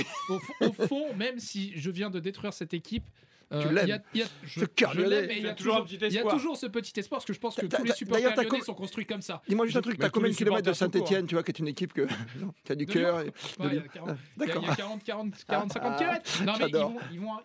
au, 0.60 0.72
fond- 0.72 1.14
même 1.16 1.38
si 1.38 1.72
je 1.76 1.90
viens 1.90 2.10
de 2.10 2.20
détruire 2.20 2.52
cette 2.52 2.74
équipe, 2.74 3.04
Tu 3.48 3.68
l'aimes. 3.72 4.00
Ce 4.46 4.64
cœur 4.64 4.94
lyonnais. 4.94 5.28
il 5.36 5.44
y 5.44 5.48
a 5.48 5.54
toujours 5.54 5.56
toujours, 5.56 5.76
un 5.76 5.82
petit 5.84 5.94
il 5.96 6.00
y 6.00 6.04
a 6.04 6.08
espoir. 6.08 6.34
toujours 6.34 6.56
ce 6.56 6.66
petit 6.66 6.92
espoir, 6.98 7.18
parce 7.20 7.26
que 7.26 7.32
je 7.32 7.38
pense 7.38 7.54
que 7.54 7.66
T'as- 7.66 7.76
tous 7.78 7.84
les 7.84 7.90
t'as- 7.90 7.94
supporters 7.96 8.34
t'as 8.34 8.42
lyonnais 8.42 8.60
sont 8.60 8.74
construits 8.74 9.06
comme 9.06 9.22
ça. 9.22 9.40
Dis-moi 9.48 9.66
juste 9.66 9.76
un 9.78 9.82
truc, 9.82 9.98
t'as 9.98 10.10
combien 10.10 10.30
de 10.30 10.34
kilomètres 10.34 10.62
de 10.64 10.70
court, 10.70 10.76
Saint-Etienne, 10.76 11.26
tu 11.26 11.34
vois, 11.36 11.44
qui 11.44 11.50
est 11.52 11.58
une 11.60 11.68
équipe 11.68 11.92
que. 11.92 12.06
A 12.68 12.74
du 12.74 12.86
cœur. 12.86 13.22
Il 13.22 13.64
y 13.64 13.68
a 13.68 13.70
Lyon. 13.70 13.82
40, 13.92 14.08
Ah, 14.10 14.14
il 14.36 14.46
y 14.46 14.46
a- 14.46 14.46
D'accord. 14.46 14.62
il 14.64 14.68
y 14.68 14.70
a 14.72 14.74
40, 14.76 15.04
40, 15.04 15.44
40 15.46 15.72
50 15.72 15.92
Ah, 15.94 15.98
kilomètres. 15.98 16.42
Non, 16.44 16.54
mais 16.58 16.66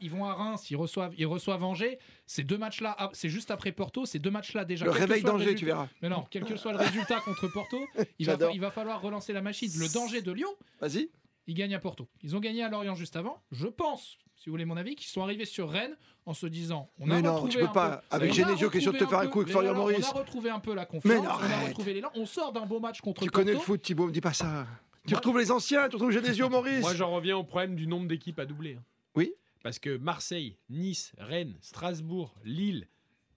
ils 0.01 0.09
vont, 0.09 0.25
à 0.25 0.33
Reims, 0.33 0.69
ils 0.71 0.75
reçoivent, 0.75 1.13
ils 1.17 1.27
reçoivent 1.27 1.63
Angers. 1.63 1.99
Ces 2.25 2.43
deux 2.43 2.57
matchs-là, 2.57 2.95
ah, 2.97 3.09
c'est 3.13 3.29
juste 3.29 3.51
après 3.51 3.71
Porto, 3.71 4.05
ces 4.05 4.17
deux 4.17 4.31
matchs-là 4.31 4.65
déjà. 4.65 4.85
Le 4.85 4.91
réveil 4.91 5.21
d'Angers, 5.21 5.53
tu 5.55 5.65
verras. 5.65 5.87
Mais 6.01 6.09
non, 6.09 6.25
quel 6.31 6.45
que 6.45 6.55
soit 6.55 6.71
le 6.71 6.79
résultat 6.79 7.19
contre 7.19 7.47
Porto, 7.53 7.77
il 8.19 8.59
va 8.59 8.71
falloir 8.71 9.01
relancer 9.01 9.33
la 9.33 9.41
machine. 9.41 9.69
Le 9.77 9.87
danger 9.93 10.21
de 10.21 10.31
Lyon, 10.31 10.49
Vas-y. 10.79 11.09
Ils 11.47 11.53
gagnent 11.53 11.75
à 11.75 11.79
Porto. 11.79 12.07
Ils 12.21 12.35
ont 12.35 12.39
gagné 12.39 12.63
à 12.63 12.69
Lorient 12.69 12.95
juste 12.95 13.15
avant. 13.15 13.41
Je 13.51 13.67
pense, 13.67 14.17
si 14.35 14.49
vous 14.49 14.53
voulez 14.53 14.65
mon 14.65 14.77
avis, 14.77 14.95
qu'ils 14.95 15.07
sont 15.09 15.21
arrivés 15.21 15.45
sur 15.45 15.69
Rennes 15.69 15.95
en 16.25 16.33
se 16.33 16.45
disant 16.45 16.89
on 16.99 17.09
a 17.09 17.15
Mais 17.15 17.21
non, 17.21 17.33
retrouvé 17.33 17.51
tu 17.51 17.57
peux 17.59 17.63
un 17.65 17.67
pas. 17.69 17.97
peu- 17.97 18.15
Avec 18.15 18.31
a 18.31 18.33
Genesio 18.33 18.69
qui 18.69 18.77
est 18.77 18.81
sûr 18.81 18.93
de 18.93 18.97
te 18.99 19.05
faire 19.05 19.19
un 19.19 19.27
coup 19.27 19.39
avec 19.39 19.47
mais 19.47 19.51
Florian 19.53 19.73
Maurice. 19.75 20.05
On 20.13 20.15
a 20.17 20.19
retrouvé 20.19 20.49
un 20.49 20.59
peu 20.59 20.73
la 20.73 20.81
Mais 20.81 20.87
confiance, 20.87 21.23
non, 21.23 21.31
on 21.31 21.51
a 21.51 21.67
retrouvé 21.67 21.93
l'élan. 21.93 22.11
On 22.15 22.25
sort 22.25 22.53
d'un 22.53 22.65
beau 22.65 22.79
match 22.79 23.01
contre 23.01 23.21
Tu 23.23 23.29
Porto. 23.29 23.39
connais 23.41 23.53
le 23.53 23.59
foot, 23.59 23.81
Thibaut, 23.81 24.07
me 24.07 24.11
dis 24.11 24.21
pas 24.21 24.33
ça. 24.33 24.67
Tu 25.05 25.11
Moi- 25.13 25.17
retrouves 25.17 25.39
les 25.39 25.51
anciens, 25.51 25.89
tu 25.89 25.95
retrouves 25.95 26.11
Genesio, 26.11 26.47
Maurice. 26.49 26.81
Moi, 26.81 26.93
j'en 26.95 27.11
reviens 27.11 27.35
au 27.37 27.43
problème 27.43 27.75
du 27.75 27.87
nombre 27.87 28.07
d'équipes 28.07 28.37
à 28.39 28.45
doubler. 28.45 28.75
hein. 28.79 28.83
Oui. 29.15 29.33
Parce 29.63 29.79
que 29.79 29.97
Marseille, 29.97 30.57
Nice, 30.69 31.11
Rennes, 31.17 31.55
Strasbourg, 31.61 32.33
Lille, 32.43 32.87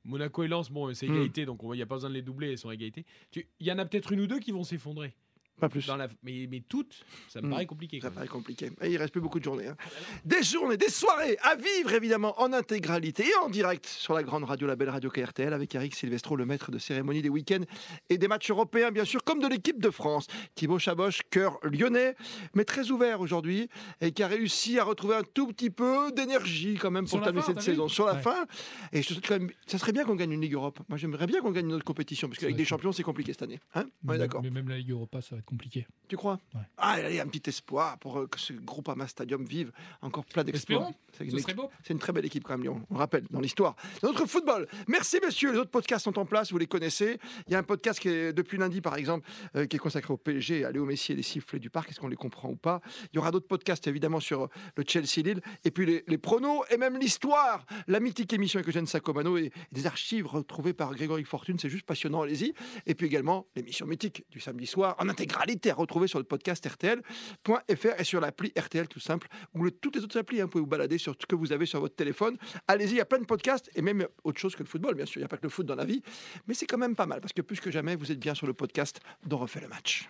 Monaco 0.05 0.43
et 0.43 0.49
Lens, 0.49 0.71
bon, 0.71 0.93
c'est 0.95 1.07
Hmm. 1.09 1.15
égalité, 1.15 1.47
donc 1.47 1.61
il 1.65 1.71
n'y 1.71 1.83
a 1.83 1.87
pas 1.87 1.95
besoin 1.95 2.11
de 2.11 2.15
les 2.15 2.23
doubler, 2.23 2.51
elles 2.51 2.59
sont 2.59 2.69
à 2.69 2.75
égalité. 2.75 3.07
Tu- 3.31 3.49
Il 3.61 3.67
y 3.67 3.73
en 3.73 3.79
a 3.79 3.87
peut-être 3.87 4.13
une 4.13 4.21
ou 4.21 4.27
deux 4.27 4.39
qui 4.39 4.53
vont 4.53 4.63
s'effondrer. 4.65 5.15
Pas 5.61 5.69
plus. 5.69 5.87
Dans 5.87 5.97
la... 5.97 6.09
mais, 6.23 6.47
mais 6.51 6.63
toutes, 6.69 7.05
ça 7.29 7.41
me 7.41 7.47
Hmm. 7.47 7.51
paraît 7.51 7.67
compliqué. 7.67 8.01
Ça 8.01 8.09
même. 8.09 8.15
paraît 8.15 8.27
compliqué. 8.29 8.71
Et 8.83 8.91
il 8.91 8.97
reste 8.97 9.13
plus 9.13 9.21
beaucoup 9.21 9.39
de 9.39 9.45
journées. 9.45 9.69
hein. 9.69 9.77
Des 10.25 10.43
journées, 10.43 10.77
des 10.77 10.89
soirées 10.89 11.37
à 11.43 11.55
vivre 11.55 11.93
évidemment 11.93 12.41
en 12.41 12.53
intégralité 12.53 13.25
et 13.25 13.37
en 13.37 13.49
direct 13.49 13.87
sur 13.87 14.15
la 14.15 14.23
grande 14.25 14.45
radio, 14.45 14.67
la 14.67 14.75
belle 14.77 14.91
radio 14.91 15.11
KRTL 15.11 15.53
avec 15.53 15.75
Eric 15.75 15.95
Silvestro, 15.95 16.35
le 16.37 16.45
maître 16.45 16.71
de 16.73 16.79
cérémonie 16.79 17.23
des 17.23 17.29
week-ends 17.29 17.63
et 18.11 18.19
des 18.19 18.27
matchs 18.29 18.51
européens 18.51 18.91
bien 18.91 19.05
sûr, 19.05 19.23
comme 19.23 19.39
de 19.39 19.47
l'équipe 19.47 19.81
de 19.81 19.91
France. 19.91 20.27
Thibaut 20.57 20.79
Chaboche, 20.81 21.21
cœur 21.31 21.59
lyonnais, 21.63 22.17
mais 22.55 22.65
très 22.65 22.91
ouvert 22.91 23.21
aujourd'hui 23.21 23.69
et 24.01 24.11
qui 24.13 24.23
a 24.25 24.29
réussi 24.29 24.79
à 24.81 24.85
retrouver 24.85 25.15
un 25.17 25.23
tout 25.23 25.47
petit 25.47 25.71
peu 25.71 26.11
d'énergie 26.13 26.75
quand 26.81 26.91
même 26.91 27.07
pour 27.07 27.23
terminer 27.23 27.43
fin, 27.45 27.53
cette 27.55 27.63
saison. 27.63 27.87
Sur 27.89 28.07
la 28.07 28.15
Ouais. 28.15 28.23
fin, 28.23 28.47
et 28.93 29.03
je 29.03 29.09
te 29.09 29.13
souhaite 29.15 29.27
quand 29.29 29.39
même, 29.39 29.51
ça 29.67 29.79
serait 29.79 29.93
bien 29.93 30.05
qu'on 30.05 30.17
gagne 30.17 30.33
une 30.33 30.41
Ligue 30.41 30.55
Europe. 30.55 30.81
Moi 30.89 30.99
j'aimerais 30.99 31.27
bien 31.27 31.41
qu'on 31.41 31.53
gagne 31.53 31.67
une 31.67 31.75
autre 31.75 31.85
compétition 31.85 32.29
parce 32.29 32.41
qu'avec 32.41 32.57
des 32.57 32.65
champions 32.65 32.91
c'est 32.93 33.03
compliqué 33.05 33.33
cette 33.33 33.43
année. 33.43 33.61
Hein 33.75 33.85
on 34.05 34.09
est 34.11 34.13
Mais- 34.15 34.19
d'accord. 34.19 34.43
Mais 34.43 34.51
même 34.51 34.69
la 34.69 34.79
Ligue 34.79 34.91
Europa, 34.91 35.21
ça 35.23 35.37
va 35.37 35.43
être 35.45 35.49
compliqué. 35.51 35.87
Tu 36.09 36.17
crois 36.17 36.39
Ouais. 36.55 36.61
Ah, 36.77 36.93
allez, 36.93 37.21
un 37.21 37.27
petit 37.27 37.49
espoir 37.49 37.99
pour 37.99 38.19
euh, 38.19 38.27
que 38.27 38.39
ce 38.39 38.53
groupe 38.53 38.89
Ama 38.89 39.09
Stadium 39.09 39.45
vive 39.45 39.73
encore 40.03 40.25
plein 40.27 40.45
d'exploits. 40.45 40.91
C'est 41.13 41.91
une 41.91 41.99
très 41.99 42.13
belle 42.13 42.27
équipe 42.27 42.45
quand 42.45 42.55
même, 42.55 42.63
Lyon. 42.63 42.83
On 42.91 42.95
le 42.95 42.99
rappelle, 42.99 43.25
dans 43.31 43.41
l'histoire. 43.41 43.77
Notre 44.03 44.27
football. 44.27 44.67
Merci, 44.89 45.19
messieurs. 45.25 45.53
Les 45.53 45.59
autres 45.59 45.71
podcasts 45.71 46.05
sont 46.05 46.19
en 46.19 46.27
place, 46.27 46.53
vous 46.53 46.59
les 46.59 46.67
connaissez. 46.67 47.19
Il 47.47 47.53
y 47.53 47.57
a 47.57 47.59
un 47.59 47.63
podcast 47.63 48.01
qui 48.01 48.09
est 48.09 48.33
depuis 48.33 48.59
lundi, 48.59 48.81
par 48.81 48.97
exemple, 48.97 49.27
euh, 49.57 49.67
qui 49.67 49.77
est 49.77 49.79
consacré 49.79 50.13
au 50.13 50.17
PSG, 50.17 50.65
à 50.65 50.73
Léo 50.73 50.85
Messi 50.85 51.13
et 51.13 51.17
les 51.17 51.23
sifflets 51.23 51.59
du 51.59 51.71
parc. 51.71 51.91
Est-ce 51.91 52.01
qu'on 52.01 52.09
les 52.09 52.17
comprend 52.17 52.51
ou 52.51 52.57
pas? 52.57 52.81
Il 53.13 53.17
y 53.17 53.19
aura 53.19 53.31
d'autres 53.31 53.49
podcasts, 53.49 53.87
évidemment, 53.87 54.21
sur 54.21 54.49
le 54.77 54.85
Chelsea-Lille. 54.87 55.41
Et 55.65 55.71
puis 55.71 55.87
les, 55.87 56.05
les 56.07 56.19
pronos 56.19 56.65
et 56.71 56.77
même 56.77 56.99
l'histoire. 56.99 57.65
La 57.87 58.01
mythique 58.01 58.33
émission 58.33 58.59
avec 58.59 58.69
Eugène 58.69 58.87
Sacomano 58.87 59.37
et 59.39 59.53
des 59.73 59.87
archives 59.87 60.27
retrouvées 60.27 60.75
par 60.75 60.95
Grégory 60.95 61.25
Fortune. 61.25 61.59
C'est 61.59 61.71
juste 61.71 61.87
passionnant, 61.87 62.23
allez-y. 62.23 62.53
Et 62.87 62.95
puis 62.95 63.07
également 63.07 63.47
l'émission 63.57 63.87
mythique 63.87 64.25
du 64.31 64.41
samedi 64.41 64.67
soir 64.67 64.97
en 64.99 65.09
intégralité 65.09 65.34
à 65.37 65.75
retrouver 65.75 66.07
sur 66.09 66.19
le 66.19 66.25
podcast 66.25 66.67
RTL.fr 66.67 68.01
et 68.01 68.05
sur 68.05 68.21
l'appli 68.21 68.53
RTL 68.59 68.89
tout 68.89 69.01
simple 69.01 69.29
ou 69.55 69.69
toutes 69.71 69.97
les 69.97 70.03
autres 70.03 70.19
applis. 70.19 70.41
hein, 70.41 70.45
vous 70.45 70.51
pouvez 70.51 70.63
vous 70.63 70.69
balader 70.69 70.99
sur 70.99 71.15
ce 71.19 71.27
que 71.27 71.35
vous 71.35 71.53
avez 71.53 71.67
sur 71.67 71.81
votre 71.81 71.97
téléphone. 71.97 72.37
Allez-y, 72.69 72.93
il 72.93 72.97
y 72.97 73.01
a 73.01 73.05
plein 73.05 73.19
de 73.19 73.27
podcasts 73.27 73.71
et 73.75 73.83
même 73.83 74.07
autre 74.25 74.41
chose 74.41 74.55
que 74.55 74.63
le 74.63 74.69
football, 74.69 74.95
bien 74.95 75.07
sûr. 75.07 75.19
Il 75.19 75.23
n'y 75.23 75.27
a 75.27 75.29
pas 75.29 75.37
que 75.37 75.45
le 75.45 75.49
foot 75.49 75.67
dans 75.67 75.77
la 75.77 75.85
vie, 75.85 76.03
mais 76.47 76.55
c'est 76.55 76.67
quand 76.67 76.79
même 76.79 76.97
pas 76.97 77.07
mal 77.07 77.21
parce 77.21 77.33
que 77.33 77.43
plus 77.43 77.61
que 77.61 77.71
jamais, 77.71 77.97
vous 77.97 78.11
êtes 78.11 78.19
bien 78.19 78.35
sur 78.35 78.47
le 78.47 78.55
podcast 78.55 79.01
d'On 79.27 79.39
refait 79.39 79.61
le 79.61 79.69
match. 79.69 80.09